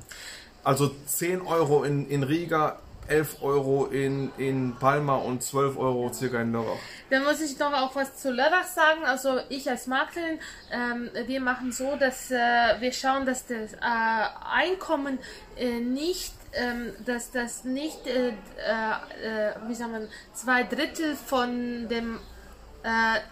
Also 0.64 0.90
10 1.06 1.42
Euro 1.42 1.84
in, 1.84 2.08
in 2.08 2.22
Riga, 2.22 2.78
11 3.08 3.42
Euro 3.42 3.86
in, 3.86 4.32
in 4.38 4.76
Palma 4.80 5.16
und 5.16 5.42
12 5.42 5.76
Euro 5.76 6.10
circa 6.12 6.40
in 6.40 6.52
Lörrach. 6.52 6.78
Dann 7.10 7.24
muss 7.24 7.40
ich 7.40 7.58
noch 7.58 7.72
auch 7.72 7.94
was 7.94 8.16
zu 8.16 8.30
Lörrach 8.30 8.64
sagen. 8.64 9.04
Also 9.04 9.40
ich 9.50 9.68
als 9.68 9.86
Maklerin, 9.86 10.38
ähm, 10.70 11.10
wir 11.26 11.40
machen 11.40 11.70
so, 11.70 11.96
dass 11.96 12.30
äh, 12.30 12.36
wir 12.80 12.92
schauen, 12.92 13.26
dass 13.26 13.46
das 13.46 13.74
äh, 13.74 13.76
Einkommen 14.50 15.18
äh, 15.56 15.80
nicht, 15.80 16.32
ähm, 16.54 16.92
dass 17.04 17.30
das 17.30 17.64
nicht, 17.64 18.06
äh, 18.06 18.28
äh, 18.28 18.30
äh, 18.30 19.54
wie 19.68 19.74
sagt 19.74 19.92
man, 19.92 20.08
zwei 20.32 20.62
Drittel 20.64 21.16
von 21.16 21.88
dem 21.88 22.18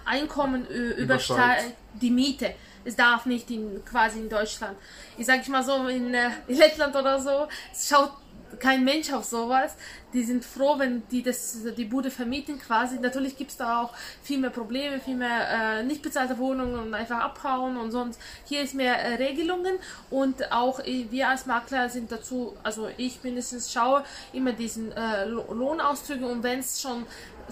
Einkommen 0.07 0.67
übersteigt 0.67 1.75
die 1.93 2.11
Miete. 2.11 2.55
Es 2.85 2.97
darf 2.97 3.27
nicht 3.27 3.51
in, 3.51 3.85
quasi 3.85 4.19
in 4.19 4.29
Deutschland. 4.29 4.77
Ich 5.17 5.27
sage 5.27 5.51
mal 5.51 5.63
so, 5.63 5.87
in, 5.87 6.15
äh, 6.15 6.31
in 6.49 6.57
Lettland 6.57 6.95
oder 6.97 7.21
so, 7.21 7.49
es 7.73 7.89
schaut 7.89 8.13
kein 8.59 8.85
Mensch 8.85 9.11
auf 9.13 9.25
sowas. 9.25 9.77
Die 10.13 10.23
sind 10.23 10.45
froh, 10.45 10.79
wenn 10.79 11.03
die 11.09 11.23
das, 11.23 11.57
die 11.75 11.87
Bude 11.87 12.11
vermieten 12.11 12.59
quasi. 12.59 12.99
Natürlich 12.99 13.35
gibt 13.39 13.51
es 13.51 13.57
da 13.57 13.81
auch 13.81 13.95
viel 14.23 14.39
mehr 14.39 14.51
Probleme, 14.51 15.01
viel 15.01 15.17
mehr 15.17 15.79
äh, 15.79 15.83
nicht 15.83 16.03
bezahlte 16.03 16.37
Wohnungen 16.37 16.75
und 16.79 16.93
einfach 16.93 17.19
abhauen 17.21 17.79
und 17.79 17.93
sonst. 17.93 18.21
Hier 18.45 18.61
ist 18.61 18.75
mehr 18.75 18.95
äh, 18.95 19.15
Regelungen 19.15 19.79
und 20.11 20.53
auch 20.53 20.81
äh, 20.81 21.07
wir 21.11 21.31
als 21.31 21.47
Makler 21.47 21.89
sind 21.89 22.13
dazu, 22.13 22.55
also 22.63 22.91
ich 22.99 23.25
mindestens 23.25 23.73
schaue 23.73 24.05
immer 24.35 24.53
diesen 24.53 24.93
äh, 24.93 25.25
Lo- 25.25 25.51
Lohnauszüge 25.51 26.27
und 26.27 26.43
wenn 26.43 26.59
es 26.59 26.83
schon 26.83 27.07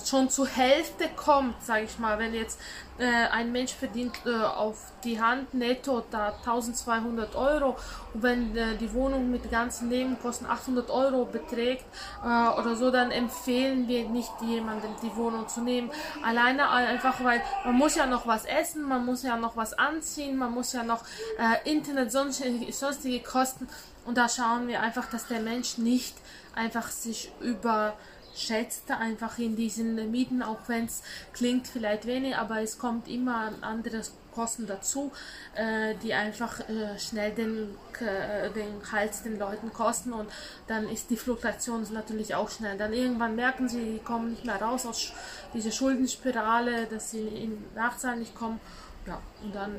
schon 0.05 0.31
zur 0.31 0.47
Hälfte 0.47 1.09
kommt, 1.17 1.63
sage 1.63 1.85
ich 1.85 1.99
mal, 1.99 2.19
wenn 2.19 2.35
jetzt 2.35 2.61
äh, 2.99 3.05
ein 3.05 3.51
Mensch 3.53 3.73
verdient 3.73 4.15
äh, 4.27 4.35
auf 4.35 4.93
die 5.05 5.21
Hand 5.21 5.55
netto 5.55 6.05
da 6.11 6.35
1200 6.39 7.35
Euro 7.35 7.77
und 8.13 8.23
wenn 8.23 8.57
äh, 8.57 8.77
die 8.77 8.93
Wohnung 8.93 9.31
mit 9.31 9.51
ganzen 9.51 9.89
Nebenkosten 9.89 10.47
800 10.47 10.91
Euro 10.91 11.25
beträgt 11.25 11.85
äh, 12.23 12.27
oder 12.27 12.77
so, 12.77 12.91
dann 12.91 13.11
empfehlen 13.11 13.89
wir 13.89 14.09
nicht 14.09 14.33
jemandem 14.43 14.91
die 15.03 15.15
Wohnung 15.17 15.49
zu 15.49 15.63
nehmen. 15.63 15.91
Alleine 16.23 16.69
einfach, 16.69 17.25
weil 17.25 17.43
man 17.65 17.77
muss 17.77 17.97
ja 17.97 18.07
noch 18.07 18.27
was 18.27 18.45
essen, 18.45 18.83
man 18.83 19.05
muss 19.07 19.23
ja 19.23 19.37
noch 19.37 19.57
was 19.57 19.73
anziehen, 19.73 20.37
man 20.37 20.53
muss 20.53 20.73
ja 20.73 20.83
noch 20.83 21.03
äh, 21.39 21.71
Internet, 21.71 22.13
sonstige, 22.13 22.73
sonstige 22.73 23.21
Kosten 23.21 23.69
und 24.05 24.19
da 24.19 24.29
schauen 24.29 24.69
wir 24.69 24.81
einfach, 24.81 25.09
dass 25.11 25.27
der 25.27 25.41
Mensch 25.41 25.79
nicht 25.79 26.17
einfach 26.55 26.91
sich 26.91 27.33
über 27.41 27.95
schätzt 28.35 28.91
einfach 28.91 29.39
in 29.39 29.57
diesen 29.57 30.11
Mieten, 30.11 30.43
auch 30.43 30.61
wenn 30.67 30.87
es 30.87 31.03
klingt 31.33 31.67
vielleicht 31.67 32.07
wenig, 32.07 32.37
aber 32.37 32.61
es 32.61 32.79
kommt 32.79 33.09
immer 33.09 33.53
andere 33.61 34.03
Kosten 34.33 34.67
dazu, 34.67 35.11
äh, 35.55 35.95
die 36.03 36.15
einfach 36.15 36.61
äh, 36.69 36.99
schnell 36.99 37.33
den, 37.33 37.77
äh, 38.01 38.51
den 38.51 38.81
Hals 38.93 39.23
den 39.23 39.39
Leuten 39.39 39.73
kosten 39.73 40.13
und 40.13 40.31
dann 40.67 40.89
ist 40.89 41.11
die 41.11 41.17
Fluktuation 41.17 41.87
natürlich 41.93 42.35
auch 42.35 42.51
schnell. 42.51 42.79
Dann 42.79 42.93
irgendwann 42.93 43.37
merken 43.37 43.69
sie, 43.69 43.95
die 43.95 43.99
kommen 43.99 44.31
nicht 44.31 44.45
mehr 44.45 44.61
raus 44.61 44.87
aus 44.87 45.13
dieser 45.53 45.73
Schuldenspirale, 45.73 46.87
dass 46.87 47.11
sie 47.11 47.27
in 47.27 47.65
Nachzahlen 47.75 48.21
nicht 48.21 48.35
kommen. 48.35 48.61
Ja, 49.07 49.21
und 49.43 49.55
dann 49.55 49.75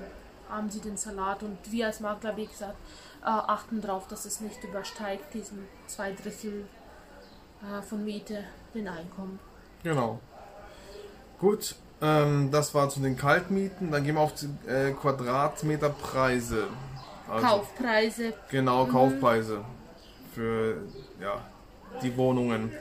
haben 0.49 0.69
sie 0.69 0.81
den 0.81 0.97
Salat 0.97 1.43
und 1.43 1.57
wir 1.71 1.87
als 1.87 2.01
Makler, 2.01 2.35
wie 2.35 2.47
gesagt, 2.47 2.75
achten 3.21 3.81
darauf, 3.81 4.07
dass 4.07 4.25
es 4.25 4.41
nicht 4.41 4.63
übersteigt, 4.63 5.33
diesen 5.33 5.67
zwei 5.87 6.11
Drittel 6.11 6.65
äh, 7.61 7.81
von 7.81 8.03
Miete, 8.03 8.43
den 8.73 8.87
Einkommen. 8.87 9.39
Genau. 9.83 10.19
Gut, 11.39 11.75
ähm, 12.01 12.49
das 12.51 12.73
war 12.73 12.89
zu 12.89 12.99
den 12.99 13.17
Kaltmieten. 13.17 13.91
Dann 13.91 14.03
gehen 14.03 14.15
wir 14.15 14.21
auf 14.21 14.33
die 14.33 14.69
äh, 14.69 14.91
Quadratmeterpreise. 14.91 16.67
Also, 17.29 17.47
Kaufpreise. 17.47 18.33
Genau, 18.49 18.85
Kaufpreise 18.85 19.63
für 20.33 20.77
ja, 21.19 21.41
die 22.01 22.15
Wohnungen. 22.17 22.71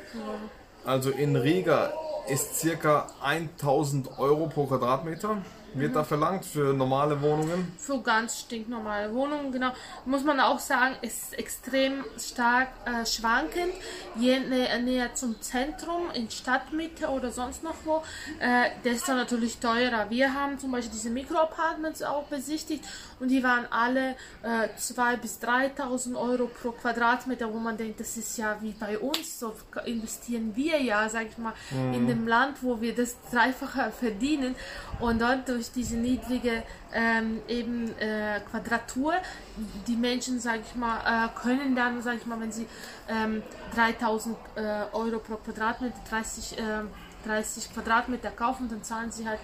Also 0.85 1.11
in 1.11 1.37
Riga 1.37 1.93
ist 2.29 2.59
circa 2.59 3.07
1000 3.23 4.19
Euro 4.19 4.49
pro 4.49 4.67
Quadratmeter. 4.67 5.39
Wird 5.75 5.95
da 5.95 6.05
verlangt 6.05 6.45
für 6.45 6.73
normale 6.73 7.21
Wohnungen. 7.23 7.73
Für 7.79 8.00
ganz 8.03 8.41
stinknormale 8.41 9.15
Wohnungen, 9.15 9.53
genau. 9.53 9.73
Muss 10.05 10.25
man 10.25 10.41
auch 10.41 10.59
sagen, 10.59 10.97
ist 11.03 11.39
extrem 11.39 12.05
stark 12.19 12.69
äh, 12.85 13.07
schwankend. 13.07 13.73
Je 14.17 14.41
nä 14.41 14.67
näher 14.81 15.15
zum 15.15 15.41
Zentrum, 15.41 16.11
in 16.15 16.31
Stadtmitte 16.31 17.09
oder 17.09 17.31
sonst 17.31 17.62
noch 17.62 17.75
wo, 17.85 18.03
äh, 18.41 18.71
desto 18.85 19.12
natürlich 19.15 19.59
teurer. 19.59 20.11
Wir 20.11 20.35
haben 20.35 20.59
zum 20.59 20.73
Beispiel 20.73 20.93
diese 20.93 21.11
Mikroapartments 21.11 22.03
auch 22.03 22.25
besichtigt 22.25 22.85
und 23.21 23.29
die 23.29 23.43
waren 23.43 23.67
alle 23.71 24.17
äh, 24.43 24.69
2.000 24.79 25.17
bis 25.19 25.39
3.000 25.41 26.17
Euro 26.17 26.47
pro 26.47 26.73
Quadratmeter, 26.73 27.53
wo 27.53 27.59
man 27.59 27.77
denkt, 27.77 28.00
das 28.00 28.17
ist 28.17 28.37
ja 28.39 28.57
wie 28.61 28.73
bei 28.73 28.99
uns, 28.99 29.39
so 29.39 29.55
investieren 29.85 30.53
wir 30.57 30.81
ja, 30.81 31.09
sag 31.09 31.27
ich 31.27 31.39
mal, 31.39 31.53
in 31.71 32.07
dem 32.07 32.27
Land, 32.27 32.62
wo 32.62 32.81
wir 32.81 32.95
das 32.95 33.17
Dreifache 33.31 33.93
verdienen. 33.93 34.55
Und 34.99 35.21
dort 35.21 35.49
durch 35.49 35.71
diese 35.71 35.97
niedrige 35.97 36.62
ähm, 36.93 37.41
eben 37.49 37.97
äh, 37.99 38.41
Quadratur, 38.50 39.15
die 39.87 39.97
Menschen, 39.97 40.41
sag 40.41 40.61
ich 40.61 40.75
mal, 40.75 41.27
äh, 41.27 41.29
können 41.41 41.75
dann, 41.75 42.03
sag 42.03 42.17
ich 42.17 42.27
mal, 42.27 42.41
wenn 42.41 42.53
sie 42.53 42.67
ähm, 43.09 43.43
3000 43.75 44.37
äh, 44.57 44.61
Euro 44.93 45.19
pro 45.19 45.37
Quadratmeter, 45.37 45.95
30, 46.09 46.59
äh, 46.59 46.62
30 47.27 47.73
Quadratmeter 47.73 48.31
kaufen, 48.31 48.69
dann 48.69 48.83
zahlen 48.83 49.11
sie 49.11 49.29
halt 49.29 49.41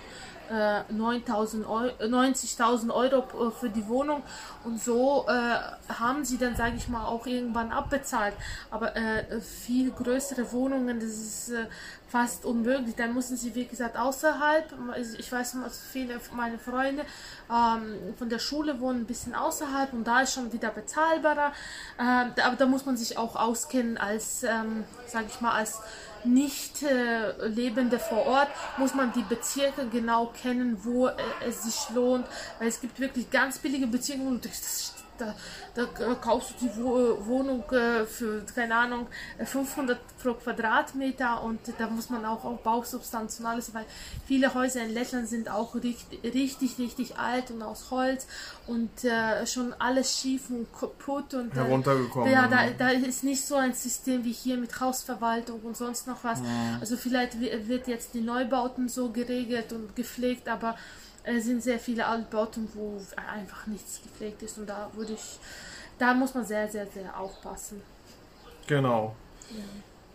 äh, 0.51 0.93
9000 0.93 1.67
Euro, 1.67 1.87
äh, 1.99 2.07
90.000 2.09 2.91
Euro 2.93 3.23
p- 3.23 3.51
für 3.59 3.69
die 3.71 3.87
Wohnung 3.89 4.23
und 4.65 4.83
so 4.83 5.27
äh, 5.29 5.93
haben 5.93 6.25
sie 6.25 6.39
dann, 6.39 6.57
sage 6.57 6.77
ich 6.77 6.89
mal, 6.89 7.05
auch 7.05 7.27
irgendwann 7.27 7.73
abbezahlt. 7.73 8.35
Aber 8.71 8.97
äh, 8.97 9.41
viel 9.41 9.91
größere 9.91 10.51
Wohnungen, 10.53 10.99
das 11.01 11.11
ist 11.11 11.49
äh, 11.51 11.67
fast 12.09 12.45
unmöglich. 12.45 12.95
Dann 12.95 13.15
müssen 13.15 13.37
sie, 13.37 13.55
wie 13.55 13.67
gesagt, 13.67 13.97
außerhalb. 13.97 14.73
Ich 15.19 15.31
weiß, 15.31 15.57
viele 15.93 16.21
meiner 16.35 16.59
Freunde 16.59 17.03
ähm, 17.51 18.15
von 18.19 18.29
der 18.29 18.39
Schule 18.39 18.81
wohnen 18.81 19.01
ein 19.01 19.07
bisschen 19.07 19.35
außerhalb 19.35 19.93
und 19.93 20.05
da 20.07 20.21
ist 20.21 20.35
schon 20.35 20.53
wieder 20.53 20.71
bezahlbarer. 20.71 21.53
Ähm, 21.99 22.33
aber 22.45 22.57
da 22.57 22.67
muss 22.67 22.87
man 22.87 22.97
sich 22.97 23.19
auch 23.19 23.37
auskennen 23.37 23.99
als, 23.99 24.43
ähm, 24.45 24.85
sage 25.07 25.27
ich 25.29 25.41
mal, 25.41 25.53
als 25.53 25.81
nicht 26.27 26.83
äh, 26.83 27.47
Lebende 27.47 27.99
vor 27.99 28.27
Ort, 28.27 28.49
muss 28.79 28.95
man 28.95 29.13
die 29.13 29.23
Bezirke 29.23 29.89
genau 29.89 30.33
kennen, 30.43 30.79
wo 30.83 31.09
äh, 31.09 31.15
es 31.47 31.63
sich 31.63 31.95
lohnt, 31.95 32.27
weil 32.59 32.69
es 32.69 32.81
gibt 32.81 33.01
wirklich 33.01 33.31
ganz 33.31 33.59
billige 33.59 33.87
Bezirke 33.87 34.23
und 34.23 34.45
das 34.45 34.95
da, 35.19 35.35
da 35.75 35.83
äh, 35.83 36.15
kaufst 36.21 36.55
du 36.61 36.67
die 36.67 36.77
Wohnung 36.77 37.65
äh, 37.71 38.05
für, 38.07 38.43
keine 38.55 38.75
Ahnung, 38.75 39.07
500 39.43 39.99
pro 40.23 40.35
Quadratmeter 40.35 41.43
und 41.43 41.61
da 41.79 41.89
muss 41.89 42.11
man 42.11 42.25
auch 42.25 42.45
auf 42.45 42.63
Bausubstanz 42.63 43.41
und 43.41 43.47
alles, 43.47 43.75
weil 43.75 43.85
viele 44.27 44.55
Häuser 44.55 44.83
in 44.83 44.93
Lettland 44.93 45.29
sind 45.29 45.51
auch 45.51 45.75
richtig, 45.75 46.23
richtig, 46.23 46.79
richtig 46.79 47.19
alt 47.19 47.51
und 47.51 47.63
aus 47.63 47.91
Holz 47.91 48.27
und 48.67 49.05
äh, 49.05 49.47
schon 49.47 49.73
alles 49.79 50.19
schief 50.19 50.51
und 50.51 50.73
kaputt 50.73 51.35
und 51.35 51.55
heruntergekommen. 51.55 52.31
Ja, 52.31 52.49
da, 52.49 52.71
da 52.77 52.91
ist 52.91 53.25
nicht 53.25 53.45
so 53.45 53.57
ein 53.57 53.75
System 53.75 54.25
wie 54.25 54.33
hier 54.33 54.57
mit 54.57 54.81
Hausverwaltung 54.81 55.61
und 55.61 55.77
sonst 55.77 56.07
noch 56.07 56.25
was. 56.25 56.41
Ja. 56.41 56.79
Also 56.81 56.97
vielleicht 56.97 57.41
wird 57.41 57.89
jetzt 57.89 58.15
die 58.15 58.21
Neubauten 58.21 58.89
so 58.89 59.11
geregelt 59.11 59.73
und 59.73 59.95
gepflegt, 59.95 60.49
aber 60.49 60.77
es 61.27 61.45
sind 61.45 61.63
sehr 61.63 61.79
viele 61.79 62.07
Altbauten, 62.07 62.69
wo 62.75 63.01
einfach 63.17 63.67
nichts 63.67 64.01
gepflegt 64.03 64.43
ist 64.43 64.59
und 64.59 64.69
da 64.69 64.91
würde 64.95 65.15
ich, 65.15 65.39
da 65.99 66.15
muss 66.15 66.35
man 66.35 66.45
sehr, 66.45 66.69
sehr, 66.69 66.87
sehr 66.87 67.19
aufpassen. 67.19 67.83
Genau. 68.67 69.15
Ja. 69.51 69.57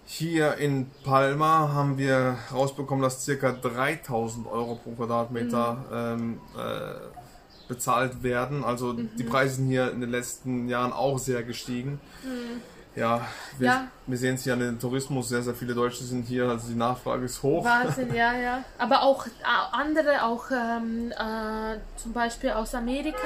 Hier 0.05 0.55
in 0.55 0.89
Palma 1.03 1.69
haben 1.73 1.97
wir 1.97 2.37
rausbekommen, 2.51 3.01
dass 3.01 3.25
ca. 3.25 3.51
3000 3.51 4.47
Euro 4.47 4.75
pro 4.75 4.91
Quadratmeter 4.91 5.73
mhm. 5.89 6.39
ähm, 6.39 6.39
äh, 6.57 7.67
bezahlt 7.67 8.21
werden. 8.23 8.63
Also 8.63 8.93
mhm. 8.93 9.09
die 9.17 9.23
Preise 9.23 9.55
sind 9.55 9.67
hier 9.67 9.91
in 9.91 10.01
den 10.01 10.11
letzten 10.11 10.67
Jahren 10.67 10.91
auch 10.91 11.17
sehr 11.17 11.43
gestiegen. 11.43 12.01
Mhm. 12.23 12.61
Ja, 12.93 13.25
wir, 13.57 13.67
ja. 13.67 13.87
wir 14.05 14.17
sehen 14.17 14.35
es 14.35 14.45
an 14.49 14.59
den 14.59 14.77
Tourismus, 14.77 15.29
sehr, 15.29 15.41
sehr 15.41 15.53
viele 15.53 15.73
Deutsche 15.73 16.03
sind 16.03 16.27
hier, 16.27 16.49
also 16.49 16.67
die 16.67 16.75
Nachfrage 16.75 17.23
ist 17.23 17.41
hoch. 17.41 17.63
Wahnsinn, 17.63 18.13
ja, 18.13 18.33
ja. 18.33 18.63
Aber 18.77 19.03
auch 19.03 19.25
äh, 19.27 19.29
andere, 19.71 20.23
auch 20.25 20.51
ähm, 20.51 21.11
äh, 21.11 21.77
zum 21.95 22.11
Beispiel 22.11 22.49
aus 22.49 22.75
Amerika 22.75 23.17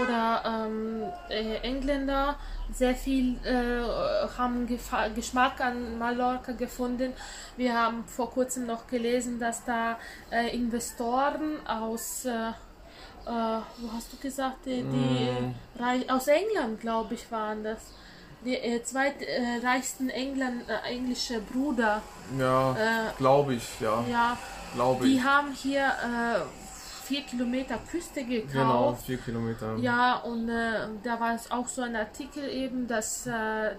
oder 0.00 0.42
ähm, 0.46 1.02
äh, 1.28 1.56
Engländer, 1.56 2.36
sehr 2.72 2.94
viel 2.94 3.36
äh, 3.44 3.82
haben 4.38 4.68
Gefa 4.68 5.08
Geschmack 5.08 5.60
an 5.60 5.98
Mallorca 5.98 6.52
gefunden. 6.52 7.12
Wir 7.56 7.76
haben 7.76 8.04
vor 8.06 8.30
kurzem 8.30 8.66
noch 8.66 8.86
gelesen, 8.86 9.40
dass 9.40 9.64
da 9.64 9.98
äh, 10.30 10.54
Investoren 10.54 11.66
aus 11.66 12.26
äh, 12.26 12.52
wo 13.26 13.92
hast 13.92 14.12
du 14.12 14.16
gesagt, 14.16 14.66
die, 14.66 14.82
die 14.82 15.30
mm. 15.30 16.10
aus 16.10 16.26
England, 16.26 16.80
glaube 16.80 17.14
ich, 17.14 17.30
waren 17.30 17.62
das 17.62 17.92
die 18.44 18.56
äh, 18.56 18.82
zweitreichsten 18.82 20.08
äh, 20.08 20.14
England, 20.14 20.68
äh, 20.68 20.88
englische 20.88 21.40
Bruder. 21.40 22.02
Ja, 22.38 22.72
äh, 22.72 23.12
glaube 23.18 23.54
ich, 23.54 23.80
ja. 23.80 24.04
Ja, 24.10 24.38
glaube 24.74 25.06
ich. 25.06 25.14
Die 25.14 25.22
haben 25.22 25.52
hier 25.52 25.86
äh, 25.86 26.40
vier 27.04 27.22
Kilometer 27.22 27.78
Küste 27.90 28.24
gekauft. 28.24 28.52
Genau, 28.52 28.94
vier 28.94 29.18
Kilometer. 29.18 29.76
Ja, 29.76 30.16
und 30.16 30.48
äh, 30.48 30.88
da 31.02 31.18
war 31.18 31.34
es 31.34 31.50
auch 31.50 31.68
so 31.68 31.82
ein 31.82 31.96
Artikel 31.96 32.48
eben, 32.48 32.86
dass, 32.86 33.28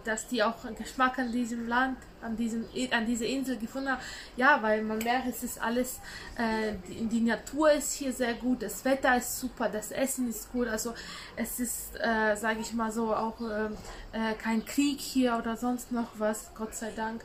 dass 0.03 0.27
die 0.27 0.44
auch 0.44 0.65
einen 0.65 0.75
Geschmack 0.75 1.18
an 1.18 1.32
diesem 1.32 1.68
Land, 1.68 1.98
an, 2.22 2.36
diesem, 2.36 2.66
an 2.92 3.06
dieser 3.06 3.25
Insel 3.25 3.58
gefunden 3.58 3.90
haben. 3.90 4.01
Ja, 4.38 4.62
weil 4.62 4.82
man 4.84 5.00
merkt, 5.00 5.28
es 5.28 5.44
ist 5.44 5.62
alles, 5.62 6.00
äh, 6.38 6.74
die, 6.88 7.06
die, 7.08 7.22
Natur 7.22 7.72
ist 7.72 7.94
hier 7.94 8.13
sehr 8.13 8.34
gut, 8.34 8.62
das 8.63 8.84
Wetter 8.86 9.18
ist 9.18 9.40
super, 9.40 9.70
das 9.70 9.92
Essen 9.92 10.30
ist 10.30 10.51
gut. 10.51 10.68
Also 10.68 10.94
es 11.36 11.60
ist, 11.60 11.96
äh, 12.00 12.36
sage 12.36 12.60
ich 12.62 12.74
mal 12.74 12.92
so, 12.92 13.16
auch 13.16 13.40
äh, 13.42 13.66
äh, 14.12 14.34
kein 14.42 14.66
Krieg 14.66 15.00
hier 15.00 15.38
oder 15.38 15.58
sonst 15.58 15.92
noch 15.92 16.08
was, 16.18 16.51
Gott 16.56 16.75
sei 16.75 16.92
Dank. 16.96 17.24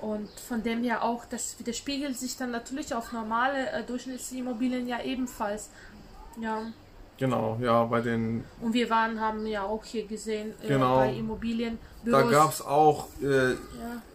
Und 0.00 0.28
von 0.40 0.62
dem 0.62 0.82
her 0.82 1.02
auch, 1.02 1.24
das 1.24 1.58
widerspiegelt 1.58 2.18
sich 2.18 2.36
dann 2.36 2.50
natürlich 2.50 2.94
auf 2.94 3.12
normale 3.12 3.70
äh, 3.70 3.82
Durchschnittsimmobilien 3.82 4.86
ja 4.86 5.02
ebenfalls. 5.02 5.70
Ja. 6.38 6.62
Genau, 7.18 7.56
ja, 7.60 7.84
bei 7.84 8.00
den. 8.02 8.44
Und 8.60 8.74
wir 8.74 8.90
waren, 8.90 9.18
haben 9.20 9.46
ja 9.46 9.62
auch 9.62 9.84
hier 9.84 10.06
gesehen, 10.06 10.52
äh, 10.62 10.68
genau. 10.68 10.96
bei 10.96 11.14
Immobilien. 11.14 11.78
Da 12.04 12.22
gab 12.22 12.52
es 12.52 12.60
auch 12.60 13.08
äh, 13.22 13.52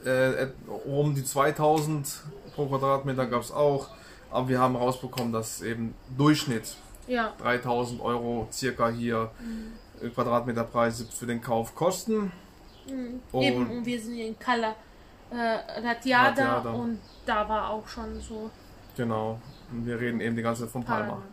ja. 0.06 0.32
äh, 0.44 0.48
um 0.86 1.16
die 1.16 1.24
2000 1.24 2.22
pro 2.54 2.68
Quadratmeter 2.68 3.26
gab 3.26 3.42
es 3.42 3.52
auch, 3.52 3.88
aber 4.30 4.50
wir 4.50 4.60
haben 4.60 4.76
rausbekommen, 4.76 5.34
dass 5.34 5.62
eben 5.62 5.96
Durchschnitt 6.18 6.76
ja. 7.08 7.34
3000 7.40 8.02
Euro 8.02 8.48
circa 8.52 8.90
hier 8.90 9.32
mhm. 9.40 10.14
Quadratmeterpreise 10.14 11.06
für 11.06 11.26
den 11.26 11.42
Kauf 11.42 11.76
kosten. 11.76 12.32
Mhm. 12.88 13.22
Und 13.32 13.42
eben, 13.42 13.70
und 13.70 13.86
wir 13.86 14.00
sind 14.00 14.14
hier 14.14 14.28
in 14.28 14.38
Kaller 14.40 14.76
äh, 15.32 15.82
Ratiada, 15.82 16.60
und 16.72 17.00
da 17.26 17.48
war 17.48 17.70
auch 17.70 17.88
schon 17.88 18.20
so. 18.20 18.50
Genau, 18.96 19.40
und 19.72 19.86
wir 19.86 20.00
reden 20.00 20.20
eben 20.20 20.36
die 20.36 20.42
ganze 20.42 20.64
Zeit 20.64 20.72
von 20.72 20.84
Palma. 20.84 21.08
Palma. 21.08 21.24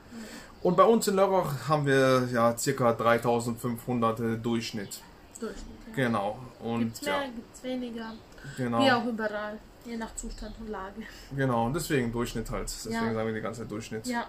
Und 0.63 0.77
bei 0.77 0.85
uns 0.85 1.07
in 1.07 1.15
Lörrach 1.15 1.69
haben 1.69 1.87
wir 1.87 2.29
ja 2.33 2.53
ca. 2.53 2.93
3500 2.93 4.45
Durchschnitt. 4.45 5.01
Durchschnitt. 5.39 5.65
Ja. 5.89 5.95
Genau. 5.95 6.39
Und 6.61 6.81
gibt's 6.81 7.03
mehr, 7.03 7.15
ja. 7.15 7.27
gibt's 7.27 7.63
weniger. 7.63 8.13
Genau. 8.57 8.81
Wie 8.81 8.91
auch 8.91 9.05
überall, 9.07 9.59
je 9.85 9.97
nach 9.97 10.15
Zustand 10.15 10.55
und 10.61 10.69
Lage. 10.71 11.03
Genau, 11.37 11.67
und 11.67 11.75
deswegen 11.75 12.11
Durchschnitt 12.11 12.51
halt. 12.51 12.65
Deswegen 12.65 12.95
ja. 12.95 13.15
sagen 13.15 13.27
wir 13.27 13.35
die 13.35 13.41
ganze 13.41 13.61
Zeit 13.63 13.71
Durchschnitt. 13.71 14.07
Ja. 14.07 14.27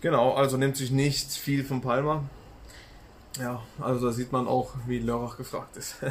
Genau, 0.00 0.34
also 0.34 0.56
nimmt 0.56 0.76
sich 0.76 0.90
nicht 0.90 1.32
viel 1.32 1.64
von 1.64 1.80
Palma. 1.80 2.22
Ja, 3.40 3.62
also 3.80 4.06
da 4.06 4.12
sieht 4.12 4.32
man 4.32 4.46
auch, 4.46 4.74
wie 4.86 4.98
Lörrach 4.98 5.36
gefragt 5.36 5.76
ist. 5.76 5.96
ja. 6.02 6.10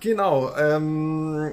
Genau. 0.00 0.54
Ähm, 0.56 1.52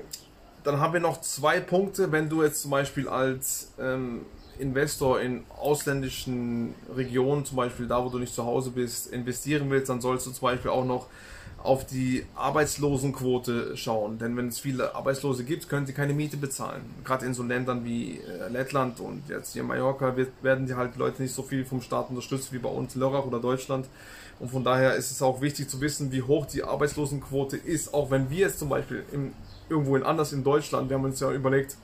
dann 0.63 0.79
haben 0.79 0.93
wir 0.93 0.99
noch 0.99 1.21
zwei 1.21 1.59
Punkte, 1.59 2.11
wenn 2.11 2.29
du 2.29 2.43
jetzt 2.43 2.63
zum 2.63 2.71
Beispiel 2.71 3.07
als 3.07 3.71
ähm, 3.79 4.25
Investor 4.59 5.19
in 5.21 5.43
ausländischen 5.57 6.75
Regionen, 6.95 7.45
zum 7.45 7.57
Beispiel 7.57 7.87
da, 7.87 8.03
wo 8.03 8.09
du 8.09 8.19
nicht 8.19 8.33
zu 8.33 8.45
Hause 8.45 8.71
bist, 8.71 9.07
investieren 9.07 9.69
willst, 9.69 9.89
dann 9.89 10.01
sollst 10.01 10.27
du 10.27 10.31
zum 10.31 10.41
Beispiel 10.41 10.71
auch 10.71 10.85
noch 10.85 11.07
auf 11.61 11.85
die 11.85 12.25
Arbeitslosenquote 12.35 13.75
schauen. 13.75 14.17
Denn 14.17 14.37
wenn 14.37 14.47
es 14.47 14.59
viele 14.59 14.95
Arbeitslose 14.95 15.43
gibt, 15.43 15.67
können 15.67 15.85
sie 15.85 15.93
keine 15.93 16.13
Miete 16.13 16.37
bezahlen. 16.37 16.81
Gerade 17.03 17.25
in 17.25 17.33
so 17.33 17.43
Ländern 17.43 17.83
wie 17.83 18.19
äh, 18.19 18.47
Lettland 18.49 19.01
und 19.01 19.23
jetzt 19.27 19.53
hier 19.53 19.63
Mallorca 19.63 20.15
wird, 20.15 20.31
werden 20.41 20.67
die 20.67 20.75
halt 20.75 20.95
Leute 20.95 21.21
nicht 21.21 21.33
so 21.33 21.43
viel 21.43 21.65
vom 21.65 21.81
Staat 21.81 22.09
unterstützt 22.09 22.53
wie 22.53 22.59
bei 22.59 22.69
uns 22.69 22.95
Lörrach 22.95 23.25
oder 23.25 23.39
Deutschland. 23.39 23.87
Und 24.39 24.51
von 24.51 24.63
daher 24.63 24.95
ist 24.95 25.11
es 25.11 25.21
auch 25.21 25.41
wichtig 25.41 25.67
zu 25.67 25.81
wissen, 25.81 26.13
wie 26.13 26.21
hoch 26.21 26.45
die 26.45 26.63
Arbeitslosenquote 26.63 27.57
ist. 27.57 27.93
Auch 27.93 28.09
wenn 28.09 28.29
wir 28.29 28.39
jetzt 28.39 28.59
zum 28.59 28.69
Beispiel 28.69 29.03
im 29.11 29.33
irgendwo 29.69 29.95
in 29.95 30.03
anders 30.03 30.33
in 30.33 30.43
Deutschland. 30.43 30.89
Wir 30.89 30.97
haben 30.97 31.05
uns 31.05 31.19
ja 31.19 31.31
überlegt, 31.31 31.77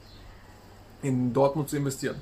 in 1.01 1.33
Dortmund 1.33 1.69
zu 1.69 1.77
investieren. 1.77 2.15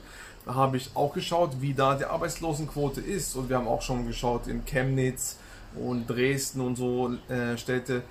Habe 0.45 0.77
ich 0.77 0.91
auch 0.95 1.13
geschaut, 1.13 1.61
wie 1.61 1.73
da 1.73 1.95
die 1.95 2.05
Arbeitslosenquote 2.05 3.01
ist. 3.01 3.35
Und 3.35 3.49
wir 3.49 3.57
haben 3.57 3.67
auch 3.67 3.81
schon 3.81 4.05
geschaut 4.07 4.47
in 4.47 4.65
Chemnitz 4.65 5.37
und 5.75 6.07
Dresden 6.07 6.61
und 6.61 6.75
so 6.75 7.11
äh, 7.29 7.57
Städte 7.57 8.03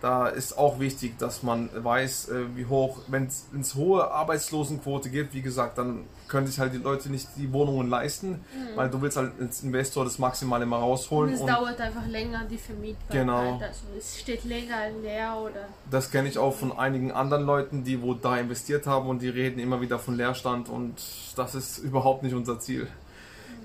da 0.00 0.28
ist 0.28 0.56
auch 0.56 0.78
wichtig, 0.78 1.18
dass 1.18 1.42
man 1.42 1.70
weiß, 1.74 2.28
äh, 2.28 2.56
wie 2.56 2.66
hoch, 2.66 2.98
wenn 3.08 3.24
es 3.26 3.74
hohe 3.74 4.10
Arbeitslosenquote 4.10 5.10
gibt, 5.10 5.34
wie 5.34 5.42
gesagt, 5.42 5.78
dann 5.78 6.04
können 6.28 6.46
sich 6.46 6.60
halt 6.60 6.72
die 6.74 6.78
Leute 6.78 7.10
nicht 7.10 7.26
die 7.36 7.52
Wohnungen 7.52 7.88
leisten, 7.88 8.30
mhm. 8.30 8.76
weil 8.76 8.90
du 8.90 9.00
willst 9.00 9.16
halt 9.16 9.32
als 9.40 9.62
Investor 9.62 10.04
das 10.04 10.18
Maximale 10.18 10.66
mal 10.66 10.78
rausholen. 10.78 11.30
Und 11.30 11.34
es 11.34 11.40
und 11.40 11.48
dauert 11.48 11.80
einfach 11.80 12.06
länger, 12.06 12.44
die 12.48 12.58
Vermietbarkeit. 12.58 13.20
Genau. 13.20 13.58
Also 13.60 13.80
es 13.96 14.20
steht 14.20 14.44
länger 14.44 14.90
leer 15.02 15.36
oder. 15.42 15.66
Das 15.90 16.10
kenne 16.10 16.28
ich 16.28 16.38
auch 16.38 16.54
von 16.54 16.76
einigen 16.78 17.10
anderen 17.10 17.44
Leuten, 17.44 17.82
die 17.82 18.00
wo 18.02 18.14
da 18.14 18.36
investiert 18.36 18.86
haben 18.86 19.08
und 19.08 19.20
die 19.20 19.28
reden 19.28 19.58
immer 19.58 19.80
wieder 19.80 19.98
von 19.98 20.16
Leerstand 20.16 20.68
und 20.68 20.94
das 21.34 21.54
ist 21.54 21.78
überhaupt 21.78 22.22
nicht 22.22 22.34
unser 22.34 22.60
Ziel. 22.60 22.88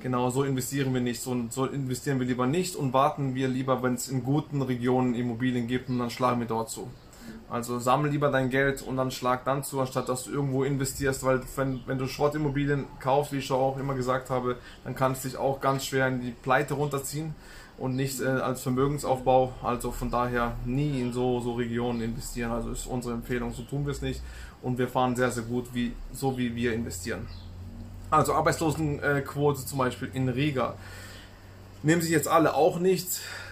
Genau, 0.03 0.29
so 0.29 0.43
investieren 0.43 0.93
wir 0.93 0.99
nicht. 0.99 1.21
So, 1.21 1.33
so 1.49 1.65
investieren 1.65 2.19
wir 2.19 2.27
lieber 2.27 2.45
nicht 2.45 2.75
und 2.75 2.91
warten 2.91 3.35
wir 3.35 3.47
lieber, 3.47 3.81
wenn 3.81 3.93
es 3.93 4.09
in 4.09 4.21
guten 4.21 4.61
Regionen 4.61 5.15
Immobilien 5.15 5.65
gibt 5.65 5.87
und 5.87 5.97
dann 5.97 6.09
schlagen 6.09 6.41
wir 6.41 6.47
dort 6.47 6.69
zu. 6.69 6.89
Also 7.49 7.79
sammel 7.79 8.11
lieber 8.11 8.29
dein 8.29 8.49
Geld 8.49 8.81
und 8.81 8.97
dann 8.97 9.11
schlag 9.11 9.45
dann 9.45 9.63
zu, 9.63 9.79
anstatt 9.79 10.09
dass 10.09 10.25
du 10.25 10.31
irgendwo 10.31 10.65
investierst, 10.65 11.23
weil 11.23 11.39
wenn, 11.55 11.79
wenn 11.85 11.97
du 11.97 12.07
Schrottimmobilien 12.07 12.83
kaufst, 12.99 13.31
wie 13.31 13.37
ich 13.37 13.49
auch 13.49 13.79
immer 13.79 13.93
gesagt 13.93 14.29
habe, 14.29 14.57
dann 14.83 14.93
kannst 14.93 15.23
du 15.23 15.29
dich 15.29 15.37
auch 15.37 15.61
ganz 15.61 15.85
schwer 15.85 16.09
in 16.09 16.19
die 16.19 16.31
Pleite 16.31 16.73
runterziehen 16.73 17.33
und 17.77 17.95
nicht 17.95 18.19
äh, 18.19 18.25
als 18.25 18.61
Vermögensaufbau. 18.61 19.53
Also 19.63 19.91
von 19.91 20.11
daher 20.11 20.57
nie 20.65 20.99
in 20.99 21.13
so, 21.13 21.39
so 21.39 21.53
Regionen 21.53 22.01
investieren. 22.01 22.51
Also 22.51 22.71
ist 22.71 22.87
unsere 22.87 23.13
Empfehlung, 23.13 23.53
so 23.53 23.63
tun 23.63 23.85
wir 23.85 23.93
es 23.93 24.01
nicht. 24.01 24.21
Und 24.61 24.77
wir 24.77 24.89
fahren 24.89 25.15
sehr, 25.15 25.31
sehr 25.31 25.43
gut, 25.43 25.73
wie, 25.73 25.93
so 26.11 26.37
wie 26.37 26.53
wir 26.53 26.73
investieren. 26.73 27.25
Also 28.13 28.35
Arbeitslosenquote 28.35 29.65
zum 29.65 29.79
Beispiel 29.79 30.11
in 30.13 30.29
Riga. 30.29 30.75
Nehmen 31.81 31.99
sich 31.99 32.11
jetzt 32.11 32.27
alle 32.27 32.53
auch 32.53 32.77
nicht. 32.77 33.07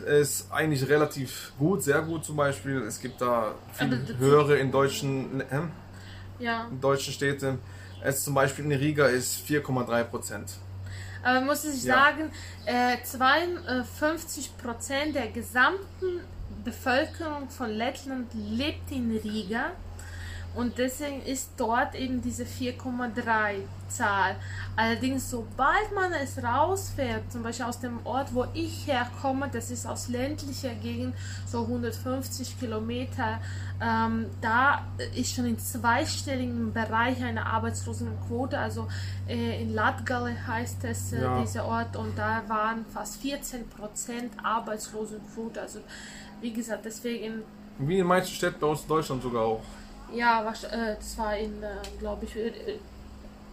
Ist 0.06 0.52
eigentlich 0.52 0.88
relativ 0.88 1.52
gut, 1.58 1.82
sehr 1.82 2.00
gut 2.04 2.24
zum 2.24 2.36
Beispiel. 2.36 2.78
Es 2.84 3.00
gibt 3.02 3.22
da 3.22 3.56
viel 3.74 4.16
höhere 4.20 4.58
in 4.60 4.72
deutschen, 4.72 5.42
äh, 5.42 5.62
ja. 6.38 6.68
in 6.70 6.80
deutschen 6.80 7.12
Städten. 7.12 7.58
Es 8.04 8.24
zum 8.24 8.36
Beispiel 8.36 8.66
in 8.66 8.72
Riga 8.72 9.08
ist 9.08 9.44
4,3 9.48 10.04
Prozent. 10.04 10.52
Aber 11.24 11.42
muss 11.42 11.66
ich 11.66 11.84
ja. 11.84 11.96
sagen, 11.96 12.32
äh, 12.66 12.98
52 13.04 14.58
Prozent 14.58 15.16
der 15.16 15.30
gesamten 15.30 16.22
Bevölkerung 16.64 17.50
von 17.50 17.72
Lettland 17.72 18.28
lebt 18.36 18.92
in 18.92 19.18
Riga. 19.24 19.72
Und 20.54 20.78
deswegen 20.78 21.22
ist 21.22 21.52
dort 21.58 21.96
eben 21.96 22.22
diese 22.22 22.44
4,3 22.44 23.62
Zahl. 23.88 24.36
Allerdings, 24.76 25.30
sobald 25.30 25.94
man 25.94 26.12
es 26.14 26.42
rausfährt, 26.44 27.32
zum 27.32 27.44
Beispiel 27.44 27.66
aus 27.66 27.80
dem 27.80 28.06
Ort, 28.06 28.34
wo 28.34 28.46
ich 28.54 28.88
herkomme, 28.88 29.50
das 29.52 29.72
ist 29.72 29.86
aus 29.86 30.08
ländlicher 30.10 30.74
Gegend, 30.76 31.16
so 31.46 31.62
150 31.62 32.60
Kilometer, 32.60 33.40
ähm, 33.82 34.28
da 34.42 34.86
ist 35.16 35.36
schon 35.36 35.46
in 35.46 35.58
zweistelligen 35.58 36.74
Bereich 36.74 37.24
eine 37.24 37.46
Arbeitslosenquote. 37.46 38.58
Also 38.58 38.88
äh, 39.28 39.62
in 39.62 39.74
Latgale 39.74 40.36
heißt 40.48 40.84
es 40.84 41.14
äh, 41.14 41.22
ja. 41.22 41.42
dieser 41.42 41.66
Ort 41.66 41.96
und 41.96 42.18
da 42.18 42.44
waren 42.48 42.86
fast 42.86 43.22
14 43.22 43.70
Prozent 43.70 44.34
Arbeitslosenquote. 44.44 45.62
Also 45.62 45.80
wie 46.42 46.52
gesagt, 46.52 46.86
deswegen. 46.86 47.44
Wie 47.78 48.00
in 48.00 48.08
manchen 48.08 48.36
Städten 48.36 48.60
bei 48.60 48.68
uns 48.68 48.82
in 48.82 48.88
Deutschland 48.88 49.24
sogar 49.24 49.44
auch. 49.44 49.62
Ja, 50.14 50.44
was, 50.46 50.64
äh, 50.64 50.96
das 50.96 51.18
war 51.18 51.38
in, 51.38 51.62
äh, 51.64 51.68
glaube 52.00 52.26
ich, 52.26 52.36
äh, 52.36 52.52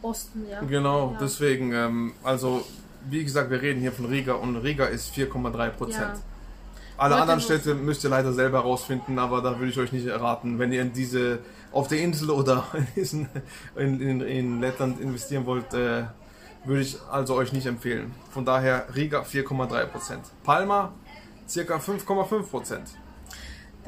Osten, 0.03 0.47
ja. 0.49 0.61
Genau, 0.61 1.13
ja. 1.13 1.19
deswegen, 1.21 1.73
ähm, 1.73 2.13
also 2.23 2.65
wie 3.09 3.25
gesagt, 3.25 3.51
wir 3.51 3.61
reden 3.61 3.81
hier 3.81 3.93
von 3.93 4.07
Riga 4.07 4.35
und 4.35 4.57
Riga 4.57 4.87
ist 4.87 5.13
4,3 5.13 5.71
Prozent. 5.71 6.01
Ja. 6.01 6.21
Alle 6.97 7.15
Heute 7.15 7.23
anderen 7.23 7.41
Städte 7.41 7.75
müsst 7.75 8.03
ihr 8.05 8.11
leider 8.11 8.33
selber 8.33 8.61
rausfinden, 8.61 9.19
aber 9.19 9.41
da 9.41 9.59
würde 9.59 9.71
ich 9.71 9.79
euch 9.79 9.93
nicht 9.93 10.07
erraten. 10.07 10.59
Wenn 10.59 10.73
ihr 10.73 10.83
in 10.83 10.93
diese, 10.93 11.41
auf 11.73 11.89
der 11.89 11.99
Insel 11.99 12.31
oder 12.31 12.65
in, 12.75 12.87
diesen, 12.97 13.29
in, 13.77 14.01
in, 14.01 14.21
in 14.21 14.61
Lettland 14.61 15.01
investieren 15.01 15.47
wollt, 15.47 15.73
äh, 15.75 16.05
würde 16.65 16.83
ich 16.83 16.99
also 17.11 17.35
euch 17.35 17.53
nicht 17.53 17.67
empfehlen. 17.67 18.15
Von 18.31 18.45
daher 18.45 18.87
Riga 18.95 19.23
4,3 19.23 19.87
Prozent. 19.87 20.25
Palma 20.45 20.93
circa 21.49 21.77
5,5 21.77 22.43
Prozent. 22.43 22.91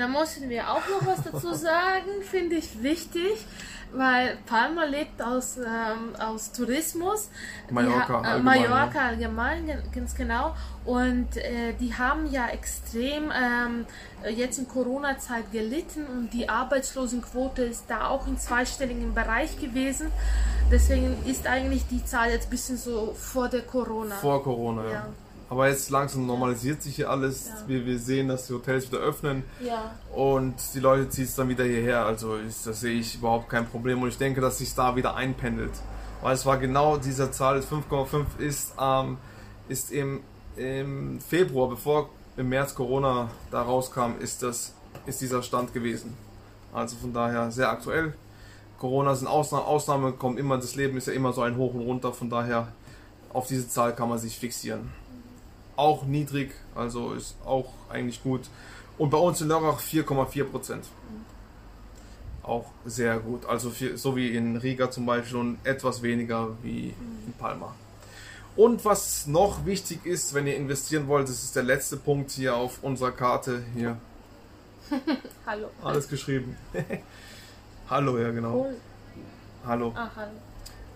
Da 0.01 0.09
müssen 0.09 0.49
wir 0.49 0.71
auch 0.71 0.81
noch 0.89 1.07
was 1.07 1.23
dazu 1.31 1.53
sagen, 1.69 2.23
finde 2.23 2.57
ich 2.57 2.83
wichtig, 2.83 3.45
weil 3.93 4.39
Palma 4.47 4.85
lebt 4.85 5.21
aus, 5.21 5.59
ähm, 5.59 6.17
aus 6.19 6.53
Tourismus. 6.53 7.29
Mallorca, 7.69 8.23
ha, 8.23 8.37
äh, 8.37 8.39
Mallorca 8.39 9.09
allgemein, 9.09 9.67
ganz 9.95 10.15
genau. 10.15 10.55
Und 10.87 11.37
äh, 11.37 11.75
die 11.79 11.93
haben 11.93 12.31
ja 12.33 12.49
extrem 12.49 13.31
ähm, 13.31 13.85
jetzt 14.35 14.59
in 14.59 14.67
Corona-Zeit 14.69 15.53
gelitten 15.53 16.07
und 16.07 16.31
die 16.33 16.49
Arbeitslosenquote 16.49 17.65
ist 17.65 17.85
da 17.89 18.09
auch 18.09 18.27
im 18.27 18.39
zweistelligen 18.39 19.13
Bereich 19.13 19.61
gewesen. 19.61 20.11
Deswegen 20.73 21.15
ist 21.27 21.47
eigentlich 21.47 21.87
die 21.89 22.03
Zahl 22.07 22.31
jetzt 22.31 22.47
ein 22.47 22.51
bisschen 22.51 22.79
so 22.79 23.13
vor 23.13 23.51
der 23.51 23.63
Corona. 23.63 24.15
Vor 24.15 24.43
Corona, 24.43 24.85
ja. 24.85 24.91
ja. 24.93 25.07
Aber 25.51 25.69
jetzt 25.69 25.91
langsam 25.91 26.27
normalisiert 26.27 26.81
sich 26.81 26.95
hier 26.95 27.11
alles. 27.11 27.49
Ja. 27.49 27.55
Wir, 27.67 27.85
wir 27.85 27.99
sehen, 27.99 28.29
dass 28.29 28.47
die 28.47 28.55
Hotels 28.55 28.91
wieder 28.91 29.01
öffnen. 29.01 29.43
Ja. 29.61 29.97
Und 30.15 30.55
die 30.75 30.79
Leute 30.79 31.09
ziehen 31.09 31.25
es 31.25 31.35
dann 31.35 31.49
wieder 31.49 31.65
hierher. 31.65 32.07
Also 32.07 32.37
ist, 32.37 32.69
das 32.69 32.81
sehe 32.81 33.01
ich 33.01 33.17
überhaupt 33.17 33.49
kein 33.49 33.67
Problem. 33.67 34.01
Und 34.01 34.09
ich 34.09 34.17
denke, 34.17 34.41
dass 34.41 34.59
sich 34.59 34.73
da 34.77 34.95
wieder 34.95 35.17
einpendelt. 35.17 35.73
Weil 36.23 36.35
es 36.35 36.47
war 36.47 36.57
genau 36.57 36.99
dieser 36.99 37.33
Zahl 37.33 37.59
5,5 37.59 38.39
ist, 38.39 38.75
ähm, 38.81 39.19
ist 39.69 39.91
im, 39.91 40.21
im 40.55 41.21
Februar, 41.21 41.69
bevor 41.69 42.11
im 42.37 42.49
März 42.49 42.77
Corona 42.77 43.29
da 43.51 43.63
rauskam, 43.63 44.21
ist, 44.21 44.45
das, 44.45 44.75
ist 45.07 45.21
dieser 45.21 45.43
Stand 45.43 45.75
gewesen. 45.75 46.17
Also 46.73 46.97
von 46.97 47.13
daher 47.13 47.51
sehr 47.51 47.71
aktuell. 47.71 48.15
Corona 48.79 49.17
sind 49.17 49.27
Ausnahme, 49.27 49.65
Ausnahme 49.65 50.13
kommen 50.13 50.39
immer, 50.39 50.57
das 50.59 50.77
Leben 50.77 50.97
ist 50.97 51.09
ja 51.09 51.13
immer 51.13 51.33
so 51.33 51.43
ein 51.43 51.57
Hoch 51.57 51.75
und 51.75 51.81
runter, 51.81 52.13
von 52.13 52.31
daher 52.31 52.69
auf 53.33 53.49
diese 53.49 53.69
Zahl 53.69 53.95
kann 53.95 54.09
man 54.09 54.19
sich 54.19 54.39
fixieren 54.39 54.91
auch 55.81 56.05
niedrig, 56.05 56.53
also 56.75 57.14
ist 57.14 57.37
auch 57.45 57.73
eigentlich 57.88 58.23
gut. 58.23 58.43
Und 58.99 59.09
bei 59.09 59.16
uns 59.16 59.40
in 59.40 59.49
Lörrach 59.49 59.81
4,4 59.81 60.45
Prozent. 60.45 60.85
Auch 62.43 62.66
sehr 62.85 63.19
gut. 63.19 63.47
Also 63.47 63.71
viel, 63.71 63.97
so 63.97 64.14
wie 64.14 64.37
in 64.37 64.59
Riga 64.59 64.90
zum 64.90 65.07
Beispiel 65.07 65.38
und 65.38 65.59
etwas 65.64 66.03
weniger 66.03 66.51
wie 66.62 66.88
in 67.27 67.33
Palma. 67.38 67.75
Und 68.57 68.85
was 68.85 69.27
noch 69.27 69.64
wichtig 69.64 70.05
ist, 70.05 70.35
wenn 70.35 70.47
ihr 70.47 70.57
investieren 70.57 71.09
wollt, 71.09 71.29
das 71.29 71.43
ist 71.45 71.57
der 71.57 71.62
letzte 71.62 71.97
Punkt 71.97 72.31
hier 72.33 72.55
auf 72.55 72.83
unserer 72.83 73.12
Karte 73.12 73.62
hier. 73.75 73.97
hallo. 75.47 75.69
Alles 75.83 76.09
geschrieben. 76.09 76.59
hallo, 77.88 78.19
ja 78.19 78.31
genau. 78.33 78.71
Hallo. 79.64 79.95
Ah, 79.97 80.11
hallo. 80.14 80.33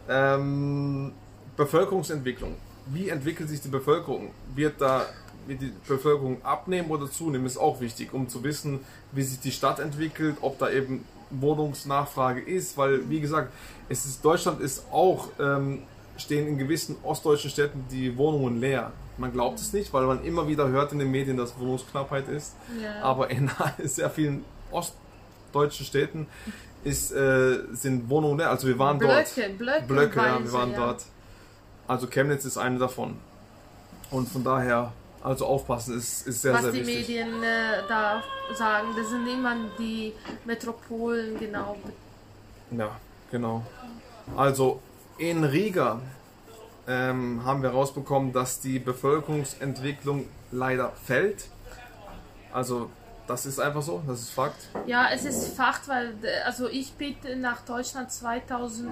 Ähm, 0.09 1.13
Bevölkerungsentwicklung 1.57 2.57
wie 2.87 3.09
entwickelt 3.09 3.49
sich 3.49 3.61
die 3.61 3.69
Bevölkerung? 3.69 4.31
Wird 4.55 4.81
da 4.81 5.07
wird 5.47 5.61
die 5.61 5.73
Bevölkerung 5.87 6.43
abnehmen 6.43 6.91
oder 6.91 7.11
zunehmen, 7.11 7.47
ist 7.47 7.59
auch 7.59 7.81
wichtig, 7.81 8.15
um 8.15 8.29
zu 8.29 8.43
wissen, 8.45 8.81
wie 9.13 9.23
sich 9.23 9.41
die 9.41 9.53
Stadt 9.53 9.79
entwickelt, 9.79 10.37
ob 10.41 10.59
da 10.59 10.71
eben 10.71 11.05
Wohnungsnachfrage 11.31 12.41
ist, 12.41 12.79
weil 12.79 13.09
wie 13.11 13.21
gesagt, 13.21 13.53
es 13.89 14.07
ist 14.07 14.25
Deutschland 14.25 14.61
ist 14.61 14.85
auch 14.91 15.29
ähm, 15.39 15.83
stehen 16.17 16.47
in 16.47 16.59
gewissen 16.59 16.97
ostdeutschen 17.03 17.51
Städten 17.51 17.85
die 17.91 18.17
Wohnungen 18.17 18.61
leer. 18.61 18.93
Man 19.17 19.33
glaubt 19.33 19.59
es 19.61 19.73
nicht, 19.73 19.93
weil 19.93 20.07
man 20.07 20.25
immer 20.25 20.49
wieder 20.49 20.69
hört 20.69 20.93
in 20.93 20.99
den 20.99 21.11
Medien, 21.11 21.37
dass 21.37 21.59
Wohnungsknappheit 21.59 22.29
ist. 22.29 22.55
Ja. 22.83 23.03
Aber 23.03 23.31
in 23.31 23.51
sehr 23.85 24.11
vielen 24.11 24.45
ostdeutschen 24.71 25.87
Städten 25.87 26.27
ist, 26.83 27.13
äh, 27.13 27.59
sind 27.73 28.09
Wohnungen 28.09 28.39
leer. 28.39 28.51
Also 28.51 28.67
wir 28.67 28.79
waren 28.79 28.99
Blöcke, 28.99 29.25
dort. 29.37 29.59
Blöcke, 29.59 29.85
Blöcke, 29.87 30.17
ja, 30.19 30.43
wir 30.43 30.53
waren 30.53 30.73
ja. 30.73 30.77
dort. 30.77 31.05
Also 31.87 32.07
Chemnitz 32.07 32.45
ist 32.45 32.57
eine 32.57 32.79
davon. 32.79 33.17
Und 34.11 34.29
von 34.29 34.45
daher, 34.45 34.93
also 35.23 35.47
aufpassen 35.47 35.97
ist, 35.97 36.27
ist 36.27 36.43
sehr, 36.43 36.55
Was 36.55 36.63
sehr 36.63 36.73
die 36.73 36.87
wichtig. 36.87 37.09
Medien 37.09 37.43
äh, 37.43 37.83
da 37.89 38.23
sagen, 38.55 38.89
das 38.97 39.09
sind 39.11 39.27
immer 39.27 39.57
die 39.79 40.13
Metropolen, 40.45 41.39
genau. 41.39 41.77
Ja, 42.71 42.91
genau. 43.31 43.65
Also 44.37 44.81
in 45.19 45.45
Riga 45.45 46.01
ähm, 46.87 47.45
haben 47.45 47.63
wir 47.63 47.71
rausbekommen, 47.71 48.33
dass 48.33 48.61
die 48.61 48.79
Bevölkerungsentwicklung 48.79 50.29
leider 50.51 50.93
fällt. 51.05 51.47
Also 52.53 52.91
das 53.27 53.47
ist 53.47 53.59
einfach 53.59 53.83
so, 53.83 54.03
das 54.07 54.21
ist 54.21 54.31
Fakt. 54.31 54.69
Ja, 54.87 55.09
es 55.13 55.25
ist 55.25 55.57
Fakt, 55.57 55.89
weil 55.89 56.15
also 56.45 56.69
ich 56.69 56.93
bin 56.95 57.17
nach 57.41 57.63
Deutschland 57.63 58.13
2000 58.13 58.91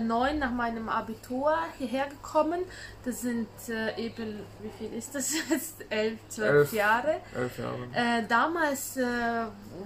neun 0.00 0.38
nach 0.38 0.50
meinem 0.52 0.88
Abitur 0.88 1.56
hierher 1.78 2.06
gekommen. 2.08 2.60
Das 3.04 3.20
sind 3.22 3.48
äh, 3.68 4.00
eben, 4.00 4.40
wie 4.60 4.70
viel 4.78 4.96
ist 4.96 5.14
das 5.14 5.32
jetzt? 5.48 5.84
Elf, 5.90 6.18
zwölf 6.28 6.72
elf, 6.72 6.72
Jahre. 6.72 7.20
Elf 7.36 7.58
Jahre. 7.58 7.88
Äh, 7.92 8.26
damals 8.28 8.96
äh, 8.96 9.04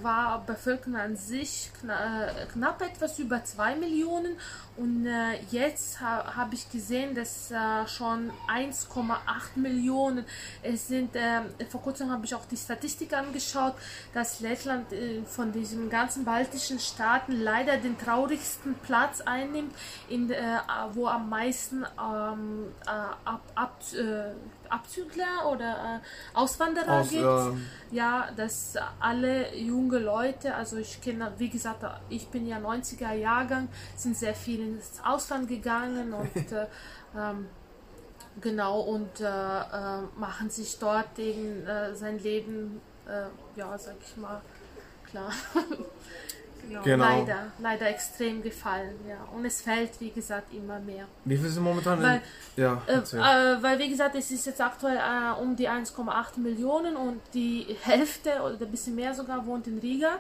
war 0.03 0.45
Bevölkerung 0.47 0.97
an 0.97 1.17
sich 1.17 1.71
kna 1.81 2.27
äh, 2.27 2.47
knapp 2.53 2.83
etwas 2.83 3.19
über 3.19 3.43
zwei 3.45 3.75
Millionen 3.77 4.37
und 4.77 5.07
äh, 5.07 5.41
jetzt 5.51 6.01
ha 6.01 6.37
habe 6.37 6.55
ich 6.55 6.71
gesehen, 6.71 7.15
dass 7.15 7.51
äh, 7.51 7.87
schon 7.87 8.31
1,8 8.49 9.17
Millionen 9.57 10.25
es 10.63 10.89
sind. 10.89 11.17
vor 11.71 11.83
kurzem 11.83 12.11
habe 12.11 12.27
ich 12.27 12.35
auch 12.35 12.45
die 12.45 12.57
Statistik 12.57 13.13
angeschaut, 13.15 13.75
dass 14.13 14.41
Lettland 14.41 14.87
von 15.27 15.53
diesen 15.53 15.89
ganzen 15.89 16.25
baltischen 16.25 16.79
Staaten 16.79 17.33
leider 17.33 17.79
den 17.79 17.99
traurigsten 17.99 18.75
Platz 18.75 19.21
einnimmt 19.21 19.75
in, 20.09 20.31
äh, 20.31 20.59
wo 20.93 21.07
am 21.07 21.29
meisten 21.29 21.85
ähm, 22.01 22.73
äh, 22.87 22.91
ab, 22.91 23.43
ab, 23.55 23.81
äh, 23.95 24.33
Abzügler 24.69 25.51
oder 25.51 26.01
äh, 26.03 26.37
Auswanderer 26.37 27.01
Aus, 27.01 27.11
gibt. 27.11 27.25
Ja, 27.91 28.29
dass 28.37 28.75
alle 29.01 29.55
junge 29.57 29.99
Leute, 29.99 30.55
also 30.55 30.77
ich 30.77 31.01
kenne, 31.01 31.33
wie 31.39 31.49
gesagt, 31.49 31.85
ich 32.09 32.29
bin 32.29 32.47
ja 32.47 32.59
90er 32.59 33.13
Jahrgang, 33.13 33.69
sind 33.97 34.17
sehr 34.17 34.35
viele 34.35 34.65
ins 34.65 35.01
Ausland 35.05 35.49
gegangen 35.49 36.13
und 36.13 36.37
äh, 36.53 36.67
ähm, 37.17 37.47
genau 38.41 38.81
und 38.81 39.21
machen 40.19 40.51
sich 40.51 40.79
dort 40.79 41.19
eben 41.19 41.65
sein 41.95 42.19
Leben, 42.19 42.83
ja, 43.57 43.79
sag 43.79 43.95
ich 44.05 44.17
mal, 44.19 44.43
klar. 45.07 45.33
Genau. 46.69 46.83
genau. 46.83 47.05
Leider, 47.05 47.39
leider 47.59 47.89
extrem 47.89 48.43
gefallen, 48.43 48.95
ja. 49.09 49.17
Und 49.35 49.45
es 49.45 49.63
fällt, 49.63 50.01
wie 50.01 50.11
gesagt, 50.11 50.53
immer 50.53 50.79
mehr. 50.81 51.07
Wie 51.25 51.37
viel 51.37 51.49
sind 51.49 51.63
momentan? 51.63 52.03
Weil, 52.03 52.23
in, 52.57 52.63
ja, 52.63 52.83
äh, 52.87 52.99
äh, 52.99 53.63
weil, 53.63 53.79
wie 53.79 53.89
gesagt, 53.89 54.15
es 54.15 54.31
ist 54.31 54.47
jetzt 54.47 54.61
aktuell 54.61 54.97
äh, 54.97 55.41
um 55.41 55.57
die 55.57 55.69
1,8 55.69 56.41
Millionen 56.41 56.97
und 56.97 57.21
die 57.35 57.77
Hälfte 57.83 58.31
oder 58.41 58.57
ein 58.61 58.71
bisschen 58.71 58.95
mehr 58.95 59.15
sogar 59.15 59.47
wohnt 59.47 59.67
in 59.67 59.79
Riga 59.79 60.19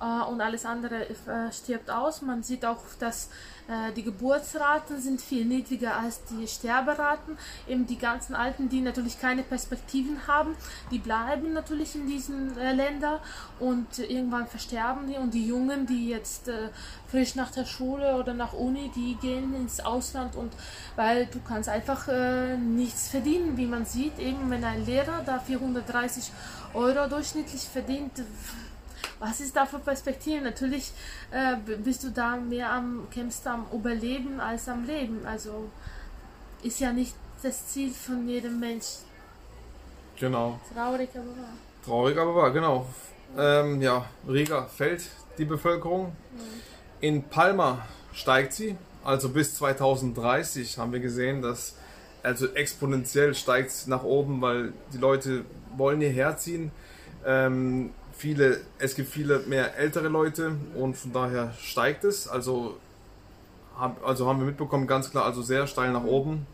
und 0.00 0.40
alles 0.40 0.64
andere 0.64 1.08
äh, 1.10 1.52
stirbt 1.52 1.90
aus. 1.90 2.22
Man 2.22 2.42
sieht 2.42 2.64
auch, 2.64 2.82
dass 2.98 3.28
äh, 3.68 3.92
die 3.92 4.02
Geburtsraten 4.02 4.98
sind 4.98 5.20
viel 5.20 5.44
niedriger 5.44 5.94
als 5.96 6.24
die 6.24 6.48
Sterberaten. 6.48 7.36
Eben 7.68 7.86
die 7.86 7.98
ganzen 7.98 8.34
Alten, 8.34 8.70
die 8.70 8.80
natürlich 8.80 9.20
keine 9.20 9.42
Perspektiven 9.42 10.26
haben, 10.26 10.56
die 10.90 10.98
bleiben 10.98 11.52
natürlich 11.52 11.94
in 11.94 12.06
diesen 12.06 12.56
äh, 12.56 12.72
Ländern 12.72 13.20
und 13.58 13.98
irgendwann 13.98 14.46
versterben 14.46 15.06
die. 15.06 15.16
Und 15.16 15.34
die 15.34 15.46
Jungen, 15.46 15.86
die 15.86 16.08
jetzt 16.08 16.50
frisch 17.08 17.34
nach 17.34 17.50
der 17.50 17.66
Schule 17.66 18.16
oder 18.16 18.32
nach 18.32 18.54
Uni, 18.54 18.90
die 18.94 19.16
gehen 19.16 19.54
ins 19.54 19.80
Ausland 19.80 20.34
und 20.34 20.52
weil 20.96 21.26
du 21.26 21.40
kannst 21.46 21.68
einfach 21.68 22.08
nichts 22.58 23.08
verdienen, 23.08 23.56
wie 23.56 23.66
man 23.66 23.84
sieht. 23.84 24.18
Eben 24.18 24.48
wenn 24.50 24.64
ein 24.64 24.86
Lehrer 24.86 25.22
da 25.26 25.38
430 25.38 26.32
Euro 26.72 27.08
durchschnittlich 27.08 27.62
verdient, 27.62 28.12
was 29.18 29.40
ist 29.40 29.56
da 29.56 29.66
für 29.66 29.78
Perspektiven? 29.78 30.44
Natürlich 30.44 30.92
äh, 31.30 31.56
bist 31.76 32.04
du 32.04 32.10
da 32.10 32.36
mehr 32.36 32.72
am, 32.72 33.08
kämpfst 33.10 33.46
am 33.46 33.66
Überleben 33.72 34.40
als 34.40 34.68
am 34.68 34.84
Leben. 34.84 35.26
Also 35.26 35.70
ist 36.62 36.80
ja 36.80 36.92
nicht 36.92 37.14
das 37.42 37.68
Ziel 37.68 37.92
von 37.92 38.28
jedem 38.28 38.60
Mensch. 38.60 38.86
Genau. 40.18 40.60
Traurig, 40.74 41.08
aber 41.14 41.28
wahr. 41.28 41.54
Traurig, 41.84 42.18
aber 42.18 42.34
wahr, 42.34 42.50
genau. 42.50 42.86
Ähm, 43.38 43.80
ja, 43.80 44.04
Riga 44.28 44.64
fällt 44.66 45.02
die 45.38 45.44
Bevölkerung. 45.44 46.14
In 47.00 47.22
Palma 47.22 47.86
steigt 48.12 48.52
sie. 48.52 48.76
Also 49.02 49.30
bis 49.30 49.54
2030 49.54 50.76
haben 50.78 50.92
wir 50.92 51.00
gesehen, 51.00 51.40
dass 51.40 51.76
also 52.22 52.48
exponentiell 52.48 53.34
steigt 53.34 53.70
es 53.70 53.86
nach 53.86 54.02
oben, 54.02 54.42
weil 54.42 54.74
die 54.92 54.98
Leute 54.98 55.44
wollen 55.76 56.00
hierher 56.00 56.36
ziehen. 56.36 56.70
Ähm, 57.24 57.90
viele, 58.20 58.60
es 58.78 58.94
gibt 58.94 59.10
viele 59.10 59.40
mehr 59.40 59.76
ältere 59.76 60.08
Leute 60.08 60.56
und 60.74 60.96
von 60.96 61.12
daher 61.12 61.52
steigt 61.58 62.04
es. 62.04 62.28
Also, 62.28 62.76
hab, 63.78 64.06
also 64.06 64.28
haben 64.28 64.38
wir 64.38 64.46
mitbekommen, 64.46 64.86
ganz 64.86 65.10
klar, 65.10 65.24
also 65.24 65.42
sehr 65.42 65.66
steil 65.66 65.92
nach 65.92 66.04
oben. 66.04 66.46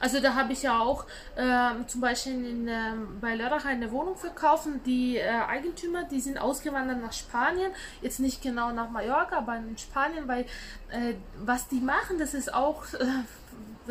Also 0.00 0.20
da 0.20 0.34
habe 0.34 0.52
ich 0.52 0.62
ja 0.62 0.78
auch 0.78 1.04
ähm, 1.36 1.86
zum 1.88 2.00
Beispiel 2.00 2.32
in, 2.32 2.68
ähm, 2.68 3.18
bei 3.20 3.34
Lörrach 3.34 3.64
eine 3.64 3.90
Wohnung 3.90 4.16
verkauft. 4.16 4.68
Die 4.86 5.16
äh, 5.16 5.28
Eigentümer, 5.28 6.04
die 6.04 6.20
sind 6.20 6.38
ausgewandert 6.38 7.00
nach 7.02 7.12
Spanien. 7.12 7.72
Jetzt 8.00 8.20
nicht 8.20 8.42
genau 8.42 8.72
nach 8.72 8.90
Mallorca, 8.90 9.38
aber 9.38 9.56
in 9.56 9.76
Spanien, 9.76 10.28
weil 10.28 10.42
äh, 10.90 11.14
was 11.44 11.68
die 11.68 11.80
machen, 11.80 12.18
das 12.18 12.34
ist 12.34 12.52
auch 12.52 12.84
äh, 12.94 13.06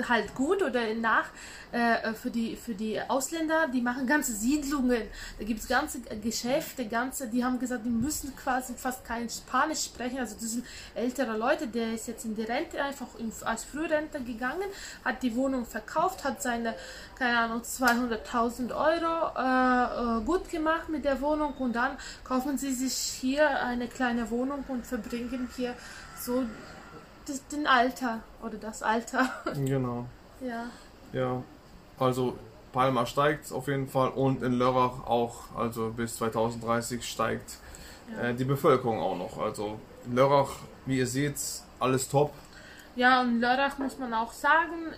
halt 0.07 0.33
gut 0.35 0.61
oder 0.61 0.93
nach 0.93 1.25
äh, 1.71 2.13
für 2.13 2.29
die 2.29 2.55
für 2.55 2.73
die 2.73 2.99
Ausländer, 3.01 3.67
die 3.67 3.81
machen 3.81 4.05
ganze 4.05 4.33
Siedlungen. 4.33 5.03
Da 5.39 5.45
gibt 5.45 5.59
es 5.59 5.67
ganze 5.67 6.01
Geschäfte, 6.01 6.87
ganze, 6.87 7.27
die 7.27 7.43
haben 7.43 7.59
gesagt, 7.59 7.85
die 7.85 7.89
müssen 7.89 8.35
quasi 8.35 8.73
fast 8.75 9.03
kein 9.05 9.29
Spanisch 9.29 9.85
sprechen. 9.85 10.19
Also 10.19 10.35
das 10.35 10.51
sind 10.51 10.65
ältere 10.95 11.37
Leute, 11.37 11.67
der 11.67 11.93
ist 11.93 12.07
jetzt 12.07 12.25
in 12.25 12.35
die 12.35 12.43
Rente 12.43 12.81
einfach 12.81 13.07
in, 13.17 13.31
als 13.43 13.63
Frührente 13.63 14.21
gegangen, 14.21 14.67
hat 15.03 15.23
die 15.23 15.35
Wohnung 15.35 15.65
verkauft, 15.65 16.23
hat 16.23 16.41
seine, 16.41 16.75
keine 17.17 17.39
Ahnung, 17.39 17.61
200.000 17.61 18.71
Euro 18.75 19.37
äh, 19.37 20.19
äh, 20.19 20.23
gut 20.23 20.49
gemacht 20.49 20.89
mit 20.89 21.05
der 21.05 21.19
Wohnung 21.21 21.53
und 21.53 21.75
dann 21.75 21.97
kaufen 22.23 22.57
sie 22.57 22.73
sich 22.73 22.93
hier 22.93 23.49
eine 23.63 23.87
kleine 23.87 24.29
Wohnung 24.29 24.63
und 24.67 24.85
verbringen 24.85 25.49
hier 25.55 25.73
so 26.19 26.43
das, 27.27 27.45
den 27.47 27.67
Alter 27.67 28.19
oder 28.43 28.57
das 28.57 28.81
Alter. 28.83 29.29
Genau. 29.53 30.05
ja. 30.41 30.65
Ja, 31.13 31.41
also 31.99 32.37
Palma 32.73 33.05
steigt 33.05 33.51
auf 33.51 33.67
jeden 33.67 33.87
Fall 33.87 34.09
und 34.09 34.43
in 34.43 34.53
Lörrach 34.53 35.05
auch, 35.07 35.55
also 35.55 35.89
bis 35.95 36.17
2030 36.17 37.03
steigt 37.07 37.57
Ja. 38.15 38.23
äh, 38.29 38.33
die 38.35 38.43
Bevölkerung 38.45 38.99
auch 38.99 39.17
noch. 39.17 39.37
Also 39.39 39.79
Lörrach, 40.11 40.51
wie 40.85 40.97
ihr 40.99 41.07
seht, 41.07 41.35
alles 41.79 42.09
top. 42.09 42.31
Ja, 42.97 43.21
und 43.21 43.41
Lörrach 43.41 43.77
muss 43.77 43.99
man 43.99 44.11
auch 44.15 44.33
sagen, 44.33 44.91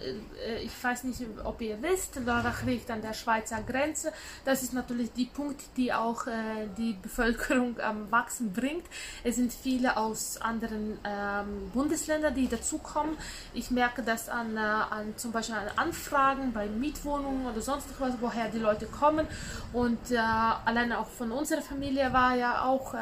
äh, 0.48 0.60
ich 0.60 0.72
weiß 0.82 1.04
nicht, 1.04 1.22
ob 1.44 1.60
ihr 1.60 1.82
wisst, 1.82 2.16
Lörrach 2.16 2.64
liegt 2.64 2.90
an 2.92 3.02
der 3.02 3.12
Schweizer 3.14 3.62
Grenze. 3.62 4.14
Das 4.46 4.64
ist 4.64 4.72
natürlich 4.72 5.12
die 5.12 5.26
Punkt, 5.26 5.62
die 5.76 5.92
auch 5.92 6.26
äh, 6.26 6.70
die 6.78 6.94
Bevölkerung 6.94 7.78
am 7.82 8.10
Wachsen 8.10 8.54
bringt. 8.54 8.86
Es 9.26 9.36
sind 9.36 9.52
viele 9.52 9.98
aus 9.98 10.40
anderen 10.40 10.98
ähm, 11.04 11.72
Bundesländern, 11.74 12.34
die 12.34 12.48
dazukommen. 12.48 13.18
Ich 13.54 13.70
merke 13.70 14.02
das 14.02 14.30
an, 14.30 14.56
äh, 14.56 14.62
an 14.62 15.18
zum 15.18 15.34
Beispiel 15.34 15.56
an 15.56 15.68
Anfragen 15.76 16.54
bei 16.54 16.68
Mietwohnungen 16.68 17.48
oder 17.48 17.60
sonst 17.60 17.90
was, 18.00 18.14
woher 18.22 18.48
die 18.48 18.60
Leute 18.60 18.86
kommen. 18.86 19.28
Und 19.74 20.12
äh, 20.12 20.20
alleine 20.20 21.00
auch 21.00 21.10
von 21.10 21.34
unserer 21.34 21.62
Familie 21.62 22.14
war 22.14 22.34
ja 22.34 22.64
auch 22.64 22.94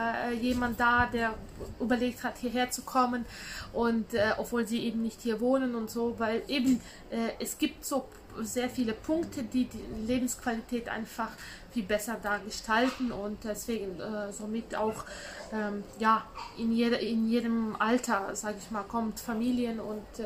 jemand 0.41 0.79
da, 0.79 1.05
der 1.05 1.35
überlegt 1.79 2.23
hat, 2.23 2.37
hierher 2.37 2.71
zu 2.71 2.81
kommen. 2.81 3.25
Und 3.73 4.07
obwohl 4.37 4.65
sie 4.65 4.86
eben 4.87 5.01
nicht 5.01 5.21
hier 5.21 5.39
wohnen 5.39 5.75
und 5.75 5.89
so, 5.89 6.15
weil 6.17 6.43
eben 6.47 6.81
äh, 7.09 7.29
es 7.39 7.57
gibt 7.57 7.85
so 7.85 8.05
sehr 8.41 8.69
viele 8.69 8.93
Punkte, 8.93 9.43
die 9.43 9.65
die 9.65 9.83
Lebensqualität 10.05 10.89
einfach 10.89 11.29
viel 11.71 11.83
besser 11.83 12.17
da 12.21 12.37
gestalten 12.37 13.11
und 13.11 13.43
deswegen 13.43 13.99
äh, 13.99 14.31
somit 14.31 14.75
auch 14.75 15.05
ähm, 15.51 15.83
ja 15.99 16.23
in, 16.57 16.71
jeder, 16.71 16.99
in 16.99 17.27
jedem 17.27 17.75
Alter, 17.79 18.35
sage 18.35 18.57
ich 18.59 18.71
mal, 18.71 18.83
kommt 18.83 19.19
Familien 19.19 19.79
und 19.79 20.19
äh, 20.19 20.23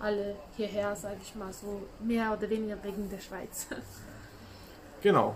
alle 0.00 0.36
hierher, 0.56 0.94
sage 0.96 1.16
ich 1.22 1.34
mal, 1.34 1.52
so 1.52 1.82
mehr 2.00 2.32
oder 2.32 2.48
weniger 2.50 2.76
wegen 2.82 3.08
der 3.10 3.20
Schweiz. 3.20 3.66
Genau. 5.02 5.34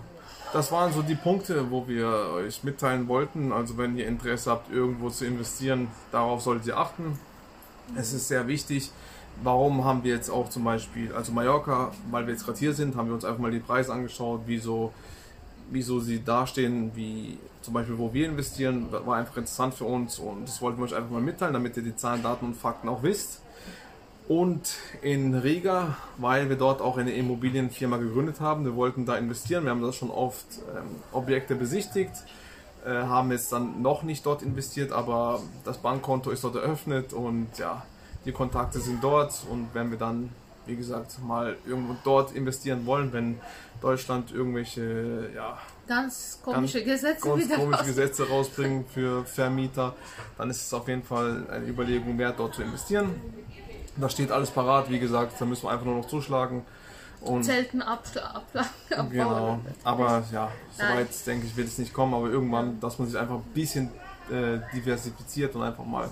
Das 0.51 0.71
waren 0.71 0.91
so 0.91 1.03
die 1.03 1.13
Punkte, 1.13 1.69
wo 1.69 1.87
wir 1.87 2.07
euch 2.33 2.63
mitteilen 2.63 3.07
wollten. 3.07 3.51
Also 3.51 3.77
wenn 3.77 3.95
ihr 3.97 4.07
Interesse 4.07 4.49
habt, 4.49 4.71
irgendwo 4.71 5.11
zu 5.11 5.27
investieren, 5.27 5.89
darauf 6.11 6.41
solltet 6.41 6.65
ihr 6.65 6.77
achten. 6.77 7.19
Es 7.95 8.13
ist 8.13 8.27
sehr 8.27 8.47
wichtig. 8.47 8.91
Warum 9.41 9.85
haben 9.85 10.03
wir 10.03 10.13
jetzt 10.13 10.29
auch 10.29 10.49
zum 10.49 10.63
Beispiel, 10.63 11.13
also 11.13 11.31
Mallorca, 11.31 11.91
weil 12.11 12.25
wir 12.27 12.33
jetzt 12.33 12.45
gerade 12.45 12.59
hier 12.59 12.73
sind, 12.73 12.95
haben 12.95 13.07
wir 13.07 13.15
uns 13.15 13.23
einfach 13.23 13.39
mal 13.39 13.51
die 13.51 13.59
Preise 13.59 13.93
angeschaut, 13.93 14.41
wieso, 14.45 14.91
wieso 15.71 15.99
sie 15.99 16.23
dastehen, 16.23 16.91
wie 16.95 17.37
zum 17.61 17.73
Beispiel, 17.73 17.97
wo 17.97 18.13
wir 18.13 18.27
investieren, 18.27 18.87
war 18.91 19.15
einfach 19.15 19.37
interessant 19.37 19.75
für 19.75 19.85
uns 19.85 20.19
und 20.19 20.47
das 20.47 20.61
wollten 20.61 20.79
wir 20.79 20.85
euch 20.85 20.95
einfach 20.95 21.11
mal 21.11 21.21
mitteilen, 21.21 21.53
damit 21.53 21.77
ihr 21.77 21.83
die 21.83 21.95
Zahlen, 21.95 22.21
Daten 22.21 22.45
und 22.45 22.55
Fakten 22.55 22.89
auch 22.89 23.03
wisst. 23.03 23.41
Und 24.27 24.75
in 25.01 25.33
Riga, 25.33 25.97
weil 26.17 26.49
wir 26.49 26.55
dort 26.55 26.81
auch 26.81 26.97
eine 26.97 27.11
Immobilienfirma 27.11 27.97
gegründet 27.97 28.39
haben. 28.39 28.63
Wir 28.63 28.75
wollten 28.75 29.07
da 29.07 29.17
investieren. 29.17 29.63
Wir 29.63 29.71
haben 29.71 29.81
das 29.81 29.95
schon 29.95 30.11
oft 30.11 30.45
ähm, 30.77 30.97
Objekte 31.11 31.55
besichtigt, 31.55 32.11
äh, 32.85 32.89
haben 32.89 33.31
jetzt 33.31 33.51
dann 33.51 33.81
noch 33.81 34.03
nicht 34.03 34.25
dort 34.25 34.41
investiert, 34.41 34.91
aber 34.91 35.41
das 35.65 35.77
Bankkonto 35.77 36.31
ist 36.31 36.43
dort 36.43 36.55
eröffnet 36.55 37.13
und 37.13 37.47
ja, 37.57 37.83
die 38.25 38.31
Kontakte 38.31 38.79
sind 38.79 39.03
dort. 39.03 39.33
Und 39.49 39.69
wenn 39.73 39.91
wir 39.91 39.97
dann, 39.97 40.29
wie 40.65 40.75
gesagt, 40.75 41.19
mal 41.25 41.57
irgendwo 41.65 41.95
dort 42.03 42.31
investieren 42.33 42.85
wollen, 42.85 43.11
wenn 43.13 43.39
Deutschland 43.81 44.31
irgendwelche 44.31 45.29
ja, 45.35 45.57
Ganz 45.89 46.39
komische 46.43 46.83
Gesetze 46.83 47.27
ganz 47.27 47.49
komische 47.49 47.79
raus. 47.79 47.85
Gesetze 47.87 48.29
rausbringen 48.29 48.85
für 48.85 49.25
Vermieter, 49.25 49.95
dann 50.37 50.51
ist 50.51 50.61
es 50.67 50.71
auf 50.71 50.87
jeden 50.87 51.01
Fall 51.01 51.47
eine 51.49 51.65
Überlegung 51.65 52.15
wert, 52.19 52.37
dort 52.37 52.53
zu 52.53 52.61
investieren. 52.61 53.15
Da 53.97 54.07
steht 54.07 54.31
alles 54.31 54.51
parat, 54.51 54.91
wie 54.91 54.99
gesagt, 54.99 55.33
da 55.41 55.45
müssen 55.45 55.63
wir 55.63 55.71
einfach 55.71 55.85
nur 55.85 55.95
noch 55.95 56.07
zuschlagen. 56.07 56.63
Und 57.21 57.43
Zelten 57.43 57.81
ab, 57.81 58.03
ab, 58.15 58.45
abbauen. 58.91 59.09
genau, 59.09 59.59
aber 59.83 60.23
ja, 60.31 60.49
soweit 60.71 61.09
denke 61.27 61.47
ich, 61.47 61.57
wird 61.57 61.67
es 61.67 61.77
nicht 61.77 61.93
kommen, 61.93 62.13
aber 62.13 62.29
irgendwann, 62.29 62.79
dass 62.79 62.97
man 62.97 63.09
sich 63.09 63.19
einfach 63.19 63.35
ein 63.35 63.53
bisschen 63.53 63.89
äh, 64.29 64.59
diversifiziert 64.73 65.53
und 65.55 65.63
einfach 65.63 65.85
mal 65.85 66.09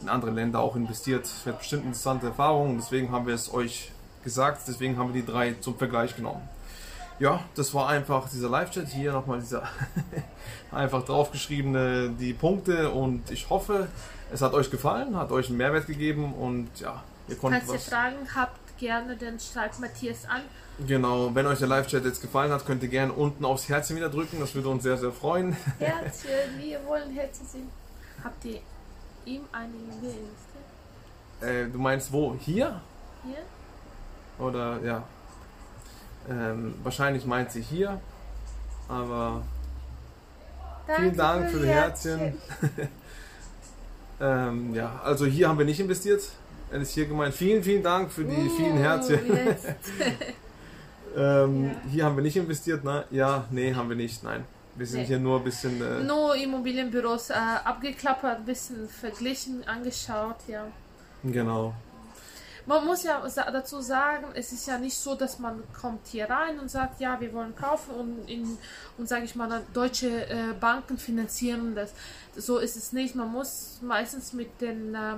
in 0.00 0.08
andere 0.08 0.30
Länder 0.30 0.60
auch 0.60 0.76
investiert, 0.76 1.24
Das 1.24 1.44
wird 1.46 1.58
bestimmt 1.58 1.84
interessante 1.84 2.26
Erfahrung 2.26 2.70
und 2.70 2.76
deswegen 2.78 3.10
haben 3.12 3.26
wir 3.26 3.34
es 3.34 3.52
euch 3.52 3.90
gesagt, 4.24 4.62
deswegen 4.66 4.98
haben 4.98 5.12
wir 5.12 5.20
die 5.20 5.26
drei 5.26 5.54
zum 5.60 5.76
Vergleich 5.76 6.16
genommen. 6.16 6.48
Ja, 7.18 7.40
das 7.54 7.72
war 7.72 7.88
einfach 7.88 8.28
dieser 8.28 8.50
Live-Chat 8.50 8.88
hier 8.88 9.12
nochmal 9.12 9.40
dieser 9.40 9.62
einfach 10.70 11.02
draufgeschriebene 11.04 12.10
die 12.18 12.34
Punkte 12.34 12.90
und 12.90 13.30
ich 13.30 13.48
hoffe, 13.48 13.88
es 14.32 14.42
hat 14.42 14.52
euch 14.52 14.70
gefallen, 14.70 15.16
hat 15.16 15.32
euch 15.32 15.48
einen 15.48 15.56
Mehrwert 15.56 15.86
gegeben 15.86 16.34
und 16.34 16.68
ja, 16.78 17.02
ihr 17.28 17.36
konntet 17.36 17.62
Falls 17.64 17.86
ihr. 17.86 17.90
Fragen 17.90 18.28
habt, 18.34 18.58
gerne, 18.78 19.16
dann 19.16 19.38
schreibt 19.38 19.80
Matthias 19.80 20.24
an. 20.28 20.42
Genau, 20.86 21.34
wenn 21.34 21.46
euch 21.46 21.58
der 21.58 21.68
Live-Chat 21.68 22.04
jetzt 22.04 22.20
gefallen 22.20 22.52
hat, 22.52 22.66
könnt 22.66 22.82
ihr 22.82 22.88
gerne 22.88 23.12
unten 23.12 23.44
aufs 23.44 23.68
Herzchen 23.68 23.96
wieder 23.96 24.10
drücken, 24.10 24.38
das 24.40 24.54
würde 24.54 24.68
uns 24.68 24.82
sehr, 24.82 24.96
sehr 24.96 25.12
freuen. 25.12 25.52
Herzchen, 25.78 26.30
wir 26.58 26.84
wollen 26.86 27.12
Herzen 27.12 27.46
sehen. 27.46 27.70
Habt 28.22 28.44
ihr 28.44 28.60
ihm 29.24 29.42
eine 29.52 29.72
E-Mail 29.72 30.14
investiert? 30.14 31.68
Äh, 31.68 31.70
du 31.70 31.78
meinst 31.78 32.12
wo? 32.12 32.36
Hier? 32.38 32.80
Hier? 33.24 34.44
Oder 34.44 34.80
ja? 34.82 35.02
Ähm, 36.28 36.74
wahrscheinlich 36.82 37.24
meint 37.24 37.52
sie 37.52 37.62
hier, 37.62 38.00
aber 38.88 39.42
vielen 40.96 41.16
Dank 41.16 41.50
für 41.50 41.60
die 41.60 41.68
Herzchen. 41.68 42.34
Ähm, 44.20 44.74
ja, 44.74 45.00
also 45.04 45.26
hier 45.26 45.48
haben 45.48 45.58
wir 45.58 45.66
nicht 45.66 45.80
investiert. 45.80 46.22
Er 46.70 46.80
ist 46.80 46.92
hier 46.92 47.06
gemeint. 47.06 47.34
Vielen, 47.34 47.62
vielen 47.62 47.82
Dank 47.82 48.10
für 48.10 48.24
die 48.24 48.50
vielen 48.56 48.76
Uh, 48.78 48.82
Herzchen. 48.82 49.20
jetzt. 49.46 49.66
Ähm, 51.18 51.64
Ja. 51.64 51.90
Hier 51.90 52.04
haben 52.04 52.16
wir 52.16 52.22
nicht 52.22 52.36
investiert, 52.36 52.84
ne? 52.84 53.04
Ja, 53.10 53.46
nee, 53.50 53.72
haben 53.74 53.88
wir 53.88 53.96
nicht, 53.96 54.22
nein. 54.22 54.44
Wir 54.74 54.86
sind 54.86 55.00
Nee. 55.00 55.06
hier 55.06 55.18
nur 55.18 55.38
ein 55.38 55.44
bisschen. 55.44 55.80
Äh, 55.80 56.04
Nur 56.04 56.36
Immobilienbüros 56.36 57.30
äh, 57.30 57.34
abgeklappert, 57.64 58.44
bisschen 58.44 58.86
verglichen, 58.86 59.66
angeschaut, 59.66 60.36
ja. 60.46 60.66
Genau. 61.24 61.72
man 62.66 62.84
muss 62.84 63.02
ja 63.04 63.22
dazu 63.50 63.80
sagen, 63.80 64.26
es 64.34 64.52
ist 64.52 64.66
ja 64.66 64.76
nicht 64.76 64.96
so, 64.98 65.14
dass 65.14 65.38
man 65.38 65.62
kommt 65.80 66.06
hier 66.08 66.28
rein 66.28 66.58
und 66.60 66.70
sagt, 66.70 67.00
ja, 67.00 67.18
wir 67.18 67.32
wollen 67.32 67.54
kaufen 67.56 67.94
und, 67.94 68.28
in, 68.28 68.58
und 68.98 69.08
sage 69.08 69.24
ich 69.24 69.34
mal, 69.36 69.62
deutsche 69.72 70.28
äh, 70.28 70.52
Banken 70.60 70.98
finanzieren 70.98 71.74
das. 71.74 71.92
So 72.36 72.58
ist 72.58 72.76
es 72.76 72.92
nicht. 72.92 73.14
Man 73.14 73.32
muss 73.32 73.78
meistens 73.82 74.32
mit 74.32 74.60
den 74.60 74.94
äh, 74.94 75.16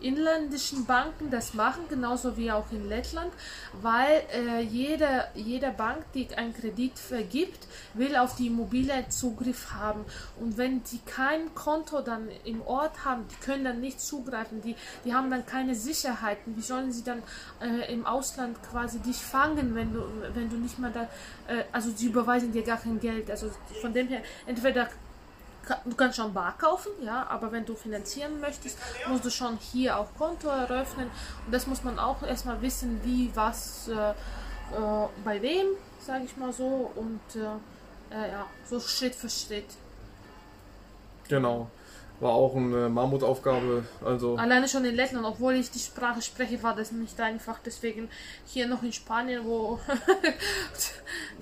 inländischen 0.00 0.84
Banken 0.84 1.30
das 1.30 1.54
machen, 1.54 1.84
genauso 1.88 2.36
wie 2.36 2.50
auch 2.50 2.70
in 2.72 2.88
Lettland, 2.88 3.32
weil 3.80 4.22
äh, 4.32 4.60
jede, 4.60 5.26
jede 5.34 5.70
Bank, 5.70 6.04
die 6.14 6.28
einen 6.34 6.54
Kredit 6.54 6.98
vergibt, 6.98 7.66
will 7.94 8.16
auf 8.16 8.36
die 8.36 8.48
Immobilie 8.48 9.08
Zugriff 9.08 9.72
haben. 9.72 10.04
Und 10.40 10.58
wenn 10.58 10.82
die 10.84 11.00
kein 11.06 11.54
Konto 11.54 12.00
dann 12.00 12.28
im 12.44 12.62
Ort 12.62 13.04
haben, 13.04 13.24
die 13.28 13.44
können 13.44 13.64
dann 13.64 13.80
nicht 13.80 14.00
zugreifen, 14.00 14.60
die, 14.60 14.76
die 15.04 15.14
haben 15.14 15.30
dann 15.30 15.46
keine 15.46 15.74
Sicherheiten. 15.74 16.56
Wie 16.56 16.62
sollen 16.62 16.92
sie 16.92 17.04
dann 17.04 17.22
äh, 17.60 17.92
im 17.92 18.06
Ausland 18.06 18.56
quasi 18.70 18.98
dich 19.00 19.16
fangen, 19.16 19.74
wenn 19.74 19.92
du, 19.92 20.02
wenn 20.34 20.50
du 20.50 20.56
nicht 20.56 20.78
mal 20.78 20.92
da, 20.92 21.02
äh, 21.52 21.64
also 21.72 21.90
sie 21.90 22.06
überweisen 22.06 22.52
dir 22.52 22.62
gar 22.62 22.78
kein 22.78 23.00
Geld. 23.00 23.30
Also 23.30 23.50
von 23.80 23.92
dem 23.92 24.08
her, 24.08 24.22
entweder 24.46 24.88
du 25.84 25.96
kannst 25.96 26.16
schon 26.16 26.32
bar 26.32 26.56
kaufen, 26.58 26.92
ja, 27.02 27.26
aber 27.28 27.52
wenn 27.52 27.64
du 27.64 27.74
finanzieren 27.74 28.40
möchtest, 28.40 28.78
musst 29.08 29.24
du 29.24 29.30
schon 29.30 29.58
hier 29.58 29.98
auch 29.98 30.08
Konto 30.16 30.48
eröffnen. 30.48 31.10
Und 31.44 31.52
das 31.52 31.66
muss 31.66 31.82
man 31.84 31.98
auch 31.98 32.22
erstmal 32.22 32.60
wissen, 32.62 33.00
wie, 33.04 33.30
was, 33.34 33.88
äh, 33.88 34.10
äh, 34.10 35.08
bei 35.24 35.40
wem, 35.42 35.66
sage 36.00 36.24
ich 36.24 36.36
mal 36.36 36.52
so. 36.52 36.90
Und 36.94 37.20
äh, 37.34 38.30
ja, 38.30 38.46
so 38.68 38.80
Schritt 38.80 39.14
für 39.14 39.28
Schritt. 39.28 39.66
Genau. 41.28 41.68
War 42.18 42.30
auch 42.30 42.56
eine 42.56 42.88
Mammutaufgabe. 42.88 43.84
Also 44.02 44.36
Alleine 44.36 44.68
schon 44.68 44.84
in 44.86 44.94
Lettland, 44.94 45.26
obwohl 45.26 45.54
ich 45.54 45.70
die 45.70 45.78
Sprache 45.78 46.22
spreche, 46.22 46.62
war 46.62 46.74
das 46.74 46.90
nicht 46.90 47.20
einfach. 47.20 47.58
Deswegen 47.64 48.08
hier 48.46 48.66
noch 48.68 48.82
in 48.82 48.92
Spanien, 48.92 49.44
wo. 49.44 49.78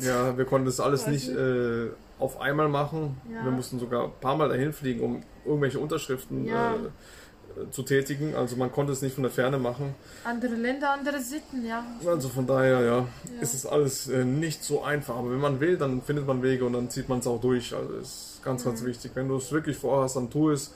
ja, 0.01 0.37
wir 0.37 0.45
konnten 0.45 0.67
das 0.67 0.81
alles 0.81 1.07
nicht 1.07 1.29
äh, 1.31 1.91
auf 2.19 2.41
einmal 2.41 2.69
machen. 2.69 3.21
Ja. 3.33 3.45
Wir 3.45 3.51
mussten 3.51 3.79
sogar 3.79 4.05
ein 4.05 4.13
paar 4.21 4.37
Mal 4.37 4.49
dahin 4.49 4.73
fliegen, 4.73 5.01
um 5.01 5.23
irgendwelche 5.45 5.79
Unterschriften 5.79 6.47
ja. 6.47 6.75
äh, 6.75 7.71
zu 7.71 7.83
tätigen. 7.83 8.35
Also 8.35 8.57
man 8.57 8.71
konnte 8.71 8.93
es 8.93 9.03
nicht 9.03 9.15
von 9.15 9.23
der 9.23 9.33
Ferne 9.33 9.59
machen. 9.59 9.95
Andere 10.25 10.55
Länder, 10.55 10.93
andere 10.93 11.21
Sitten, 11.21 11.67
ja. 11.67 11.85
Also 12.07 12.29
von 12.29 12.47
daher, 12.47 12.81
ja, 12.83 13.07
ist 13.41 13.55
es 13.55 13.67
alles 13.67 14.09
äh, 14.09 14.25
nicht 14.25 14.63
so 14.63 14.83
einfach. 14.83 15.17
Aber 15.17 15.31
wenn 15.31 15.41
man 15.41 15.61
will, 15.61 15.77
dann 15.77 16.03
findet 16.03 16.27
man 16.27 16.43
Wege 16.43 16.65
und 16.65 16.73
dann 16.73 16.91
zieht 16.91 17.09
man 17.09 17.19
es 17.19 17.27
auch 17.27 17.41
durch. 17.41 17.75
Also 17.75 17.95
ist 17.95 18.41
ganz, 18.45 18.65
mhm. 18.65 18.71
ganz 18.71 18.85
wichtig. 18.85 19.11
Wenn 19.15 19.29
du 19.29 19.37
es 19.37 19.51
wirklich 19.53 19.77
vorhast, 19.77 20.17
dann 20.17 20.31
tu 20.31 20.51
es. 20.51 20.73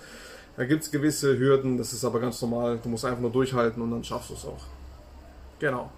Da 0.57 0.65
gibt 0.65 0.83
es 0.83 0.91
gewisse 0.91 1.39
Hürden, 1.39 1.79
das 1.79 1.93
ist 1.93 2.05
aber 2.05 2.19
ganz 2.19 2.43
normal. 2.43 2.81
Du 2.83 2.89
musst 2.89 3.05
einfach 3.05 3.21
nur 3.21 3.31
durchhalten 3.31 3.81
und 3.81 3.93
dann 3.93 4.03
schaffst 4.03 4.31
du 4.31 4.35
es 4.35 4.45
auch. 4.45 4.65
Genau. 5.61 5.91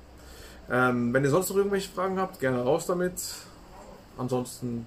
Ähm, 0.71 1.15
wenn 1.15 1.25
ihr 1.25 1.31
sonst 1.31 1.49
noch 1.49 1.57
irgendwelche 1.57 1.91
Fragen 1.91 2.19
habt, 2.19 2.41
gerne 2.41 2.61
raus 2.63 2.85
damit. 2.87 3.15
Ansonsten 4.19 4.87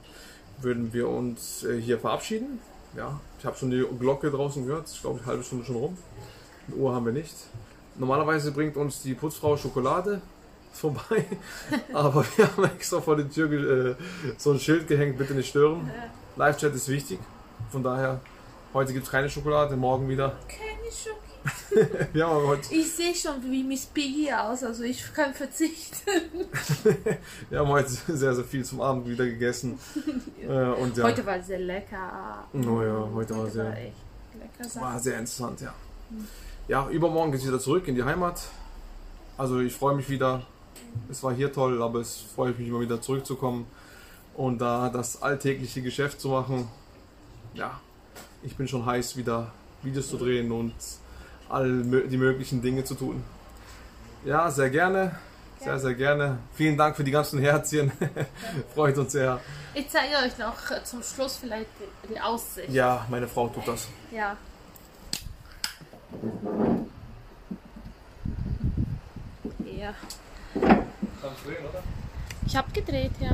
würden 0.61 0.93
wir 0.93 1.09
uns 1.09 1.63
äh, 1.63 1.79
hier 1.79 1.99
verabschieden. 1.99 2.59
Ja, 2.95 3.19
ich 3.39 3.45
habe 3.45 3.57
schon 3.57 3.71
die 3.71 3.83
Glocke 3.99 4.29
draußen 4.29 4.65
gehört. 4.65 4.89
Ich 4.89 5.01
glaube, 5.01 5.19
eine 5.19 5.27
halbe 5.27 5.43
Stunde 5.43 5.65
schon 5.65 5.75
rum. 5.75 5.97
Eine 6.67 6.77
Uhr 6.77 6.93
haben 6.93 7.05
wir 7.05 7.13
nicht. 7.13 7.35
Normalerweise 7.95 8.51
bringt 8.51 8.77
uns 8.77 9.01
die 9.01 9.13
Putzfrau 9.13 9.57
Schokolade 9.57 10.21
vorbei, 10.73 11.23
aber 11.93 12.25
wir 12.35 12.47
haben 12.47 12.63
extra 12.65 12.99
vor 12.99 13.15
die 13.15 13.29
Tür 13.29 13.51
äh, 13.51 13.95
so 14.37 14.51
ein 14.51 14.59
Schild 14.59 14.87
gehängt, 14.87 15.17
bitte 15.17 15.33
nicht 15.33 15.49
stören. 15.49 15.91
Live-Chat 16.35 16.73
ist 16.73 16.89
wichtig. 16.89 17.19
Von 17.71 17.83
daher, 17.83 18.19
heute 18.73 18.93
gibt 18.93 19.05
es 19.05 19.11
keine 19.11 19.29
Schokolade, 19.29 19.75
morgen 19.75 20.09
wieder. 20.09 20.35
Keine 20.47 20.91
Schokolade. 20.91 21.22
wir 22.13 22.27
haben 22.27 22.47
heute 22.47 22.73
ich 22.73 22.91
sehe 22.91 23.13
schon 23.13 23.43
wie 23.51 23.63
Miss 23.63 23.85
Piggy 23.85 24.31
aus, 24.31 24.63
also 24.63 24.83
ich 24.83 25.03
kann 25.13 25.33
verzichten. 25.33 26.09
wir 27.49 27.59
haben 27.59 27.69
heute 27.69 27.89
sehr, 27.89 28.33
sehr 28.33 28.43
viel 28.43 28.63
zum 28.63 28.81
Abend 28.81 29.07
wieder 29.07 29.25
gegessen. 29.25 29.77
äh, 30.41 30.47
und 30.47 30.95
ja. 30.97 31.03
Heute 31.03 31.25
war 31.25 31.41
sehr 31.41 31.59
lecker. 31.59 32.47
Oh 32.53 32.81
ja, 32.81 33.09
heute, 33.13 33.37
war 33.37 33.49
sehr, 33.49 33.65
war 33.65 33.71
lecker 33.73 34.81
war 34.81 34.99
sehr 34.99 35.19
interessant, 35.19 35.61
ja. 35.61 35.73
Ja, 36.67 36.89
übermorgen 36.89 37.31
geht 37.31 37.41
es 37.41 37.47
wieder 37.47 37.59
zurück 37.59 37.87
in 37.87 37.95
die 37.95 38.03
Heimat. 38.03 38.41
Also 39.37 39.59
ich 39.59 39.73
freue 39.73 39.95
mich 39.95 40.09
wieder. 40.09 40.45
Es 41.09 41.23
war 41.23 41.33
hier 41.33 41.51
toll, 41.51 41.81
aber 41.81 41.99
es 41.99 42.17
freut 42.35 42.57
mich 42.57 42.67
immer 42.67 42.79
wieder 42.79 43.01
zurückzukommen 43.01 43.65
und 44.35 44.59
da 44.59 44.89
das 44.89 45.21
alltägliche 45.21 45.81
Geschäft 45.81 46.21
zu 46.21 46.29
machen. 46.29 46.67
Ja, 47.53 47.79
ich 48.43 48.55
bin 48.55 48.67
schon 48.67 48.85
heiß, 48.85 49.17
wieder 49.17 49.51
Videos 49.81 50.09
zu 50.09 50.17
drehen 50.17 50.51
und 50.51 50.73
all 51.53 51.83
die 51.83 52.17
möglichen 52.17 52.61
Dinge 52.61 52.83
zu 52.83 52.95
tun. 52.95 53.23
Ja, 54.25 54.49
sehr 54.49 54.69
gerne. 54.69 55.15
Sehr, 55.59 55.79
sehr 55.79 55.93
gerne. 55.93 56.39
Vielen 56.55 56.77
Dank 56.77 56.95
für 56.97 57.03
die 57.05 57.11
ganzen 57.11 57.39
Herzchen. 57.39 57.91
Freut 58.75 58.97
uns 58.97 59.13
sehr. 59.13 59.39
Ich 59.73 59.89
zeige 59.89 60.15
euch 60.17 60.37
noch 60.37 60.55
zum 60.83 61.01
Schluss 61.01 61.37
vielleicht 61.37 61.67
die, 62.09 62.19
Aussicht. 62.19 62.69
Ja, 62.69 63.05
meine 63.09 63.27
Frau 63.27 63.47
tut 63.47 63.67
das. 63.67 63.87
Ja. 64.11 64.35
Ja. 69.77 69.93
Kannst 70.53 71.45
du 71.45 71.49
drehen, 71.49 71.65
oder? 71.69 71.81
Ich 72.45 72.55
habe 72.55 72.71
gedreht, 72.71 73.11
ja. 73.21 73.31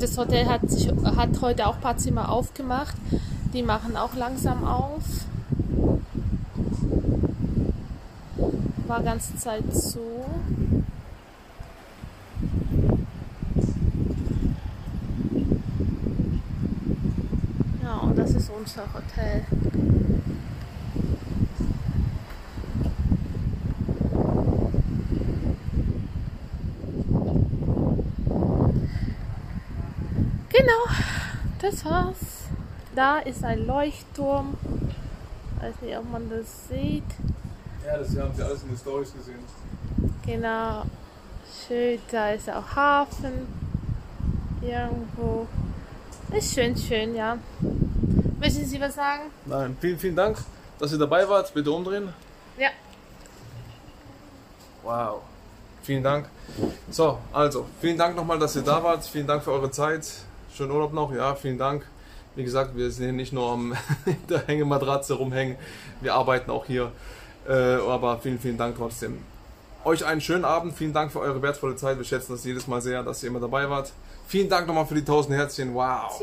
Das 0.00 0.16
Hotel 0.16 0.46
hat, 0.46 0.68
sich, 0.70 0.88
hat 0.88 1.40
heute 1.42 1.66
auch 1.66 1.76
ein 1.76 1.80
paar 1.80 1.96
Zimmer 1.96 2.30
aufgemacht. 2.30 2.96
Die 3.52 3.62
machen 3.62 3.96
auch 3.96 4.14
langsam 4.14 4.64
auf. 4.64 5.02
War 8.86 9.02
ganze 9.02 9.36
Zeit 9.36 9.74
zu. 9.74 10.00
Ja, 17.82 17.96
und 17.98 18.18
das 18.18 18.30
ist 18.30 18.50
unser 18.50 18.84
Hotel. 18.94 19.44
Genau, 30.60 30.84
das 31.60 31.84
war's. 31.84 32.16
Da 32.94 33.20
ist 33.20 33.42
ein 33.44 33.66
Leuchtturm. 33.66 34.58
Ich 35.56 35.62
weiß 35.62 35.74
nicht, 35.80 35.96
ob 35.96 36.10
man 36.10 36.28
das 36.28 36.68
sieht. 36.68 37.04
Ja, 37.86 37.96
das 37.96 38.16
haben 38.16 38.34
Sie 38.34 38.42
alles 38.42 38.62
in 38.62 38.68
den 38.68 38.76
Stories 38.76 39.12
gesehen. 39.14 39.38
Genau. 40.26 40.84
Schön, 41.66 41.98
da 42.10 42.32
ist 42.32 42.50
auch 42.50 42.76
Hafen. 42.76 43.46
Irgendwo. 44.60 45.46
Ist 46.36 46.52
schön, 46.52 46.76
schön, 46.76 47.14
ja. 47.14 47.38
Möchten 48.38 48.64
Sie 48.66 48.80
was 48.80 48.94
sagen? 48.94 49.30
Nein, 49.46 49.76
vielen, 49.80 49.98
vielen 49.98 50.16
Dank, 50.16 50.38
dass 50.78 50.92
ihr 50.92 50.98
dabei 50.98 51.26
wart. 51.28 51.52
Bitte 51.54 51.70
umdrehen. 51.70 52.12
Ja. 52.58 52.68
Wow. 54.82 55.22
Vielen 55.82 56.02
Dank. 56.02 56.28
So, 56.90 57.18
also, 57.32 57.66
vielen 57.80 57.96
Dank 57.96 58.14
nochmal, 58.14 58.38
dass 58.38 58.56
ihr 58.56 58.62
da 58.62 58.82
wart. 58.84 59.04
Vielen 59.04 59.26
Dank 59.26 59.42
für 59.42 59.52
eure 59.52 59.70
Zeit. 59.70 60.06
Schönen 60.54 60.72
Urlaub 60.72 60.92
noch, 60.92 61.12
ja, 61.12 61.34
vielen 61.34 61.58
Dank. 61.58 61.86
Wie 62.36 62.44
gesagt, 62.44 62.76
wir 62.76 62.90
sind 62.90 63.04
hier 63.04 63.12
nicht 63.12 63.32
nur 63.32 63.50
am 63.50 63.74
der 64.28 64.46
Hängematratze 64.46 65.14
rumhängen, 65.14 65.56
wir 66.00 66.14
arbeiten 66.14 66.50
auch 66.50 66.66
hier. 66.66 66.92
Äh, 67.48 67.52
aber 67.52 68.18
vielen, 68.18 68.38
vielen 68.38 68.58
Dank 68.58 68.76
trotzdem. 68.76 69.18
Euch 69.84 70.04
einen 70.04 70.20
schönen 70.20 70.44
Abend, 70.44 70.76
vielen 70.76 70.92
Dank 70.92 71.10
für 71.10 71.20
eure 71.20 71.40
wertvolle 71.40 71.74
Zeit. 71.74 71.96
Wir 71.96 72.04
schätzen 72.04 72.32
das 72.32 72.44
jedes 72.44 72.66
Mal 72.66 72.82
sehr, 72.82 73.02
dass 73.02 73.22
ihr 73.22 73.30
immer 73.30 73.40
dabei 73.40 73.68
wart. 73.70 73.92
Vielen 74.26 74.48
Dank 74.48 74.66
nochmal 74.66 74.86
für 74.86 74.94
die 74.94 75.00
1000 75.00 75.34
Herzchen, 75.36 75.74
wow. 75.74 76.20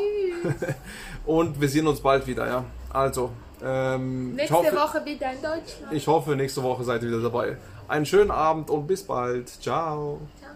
Und 1.25 1.59
wir 1.59 1.67
sehen 1.67 1.87
uns 1.87 1.99
bald 1.99 2.27
wieder, 2.27 2.47
ja. 2.47 2.63
Also, 2.91 3.31
ähm, 3.63 4.35
nächste 4.35 4.55
hoffe, 4.55 4.75
Woche 4.75 5.05
wieder 5.05 5.31
in 5.31 5.41
Deutschland. 5.41 5.91
Ich 5.91 6.07
hoffe, 6.07 6.35
nächste 6.35 6.61
Woche 6.61 6.83
seid 6.83 7.01
ihr 7.01 7.09
wieder 7.09 7.21
dabei. 7.21 7.57
Einen 7.87 8.05
schönen 8.05 8.31
Abend 8.31 8.69
und 8.69 8.85
bis 8.85 9.03
bald. 9.03 9.49
Ciao. 9.49 10.21
Ciao. 10.39 10.46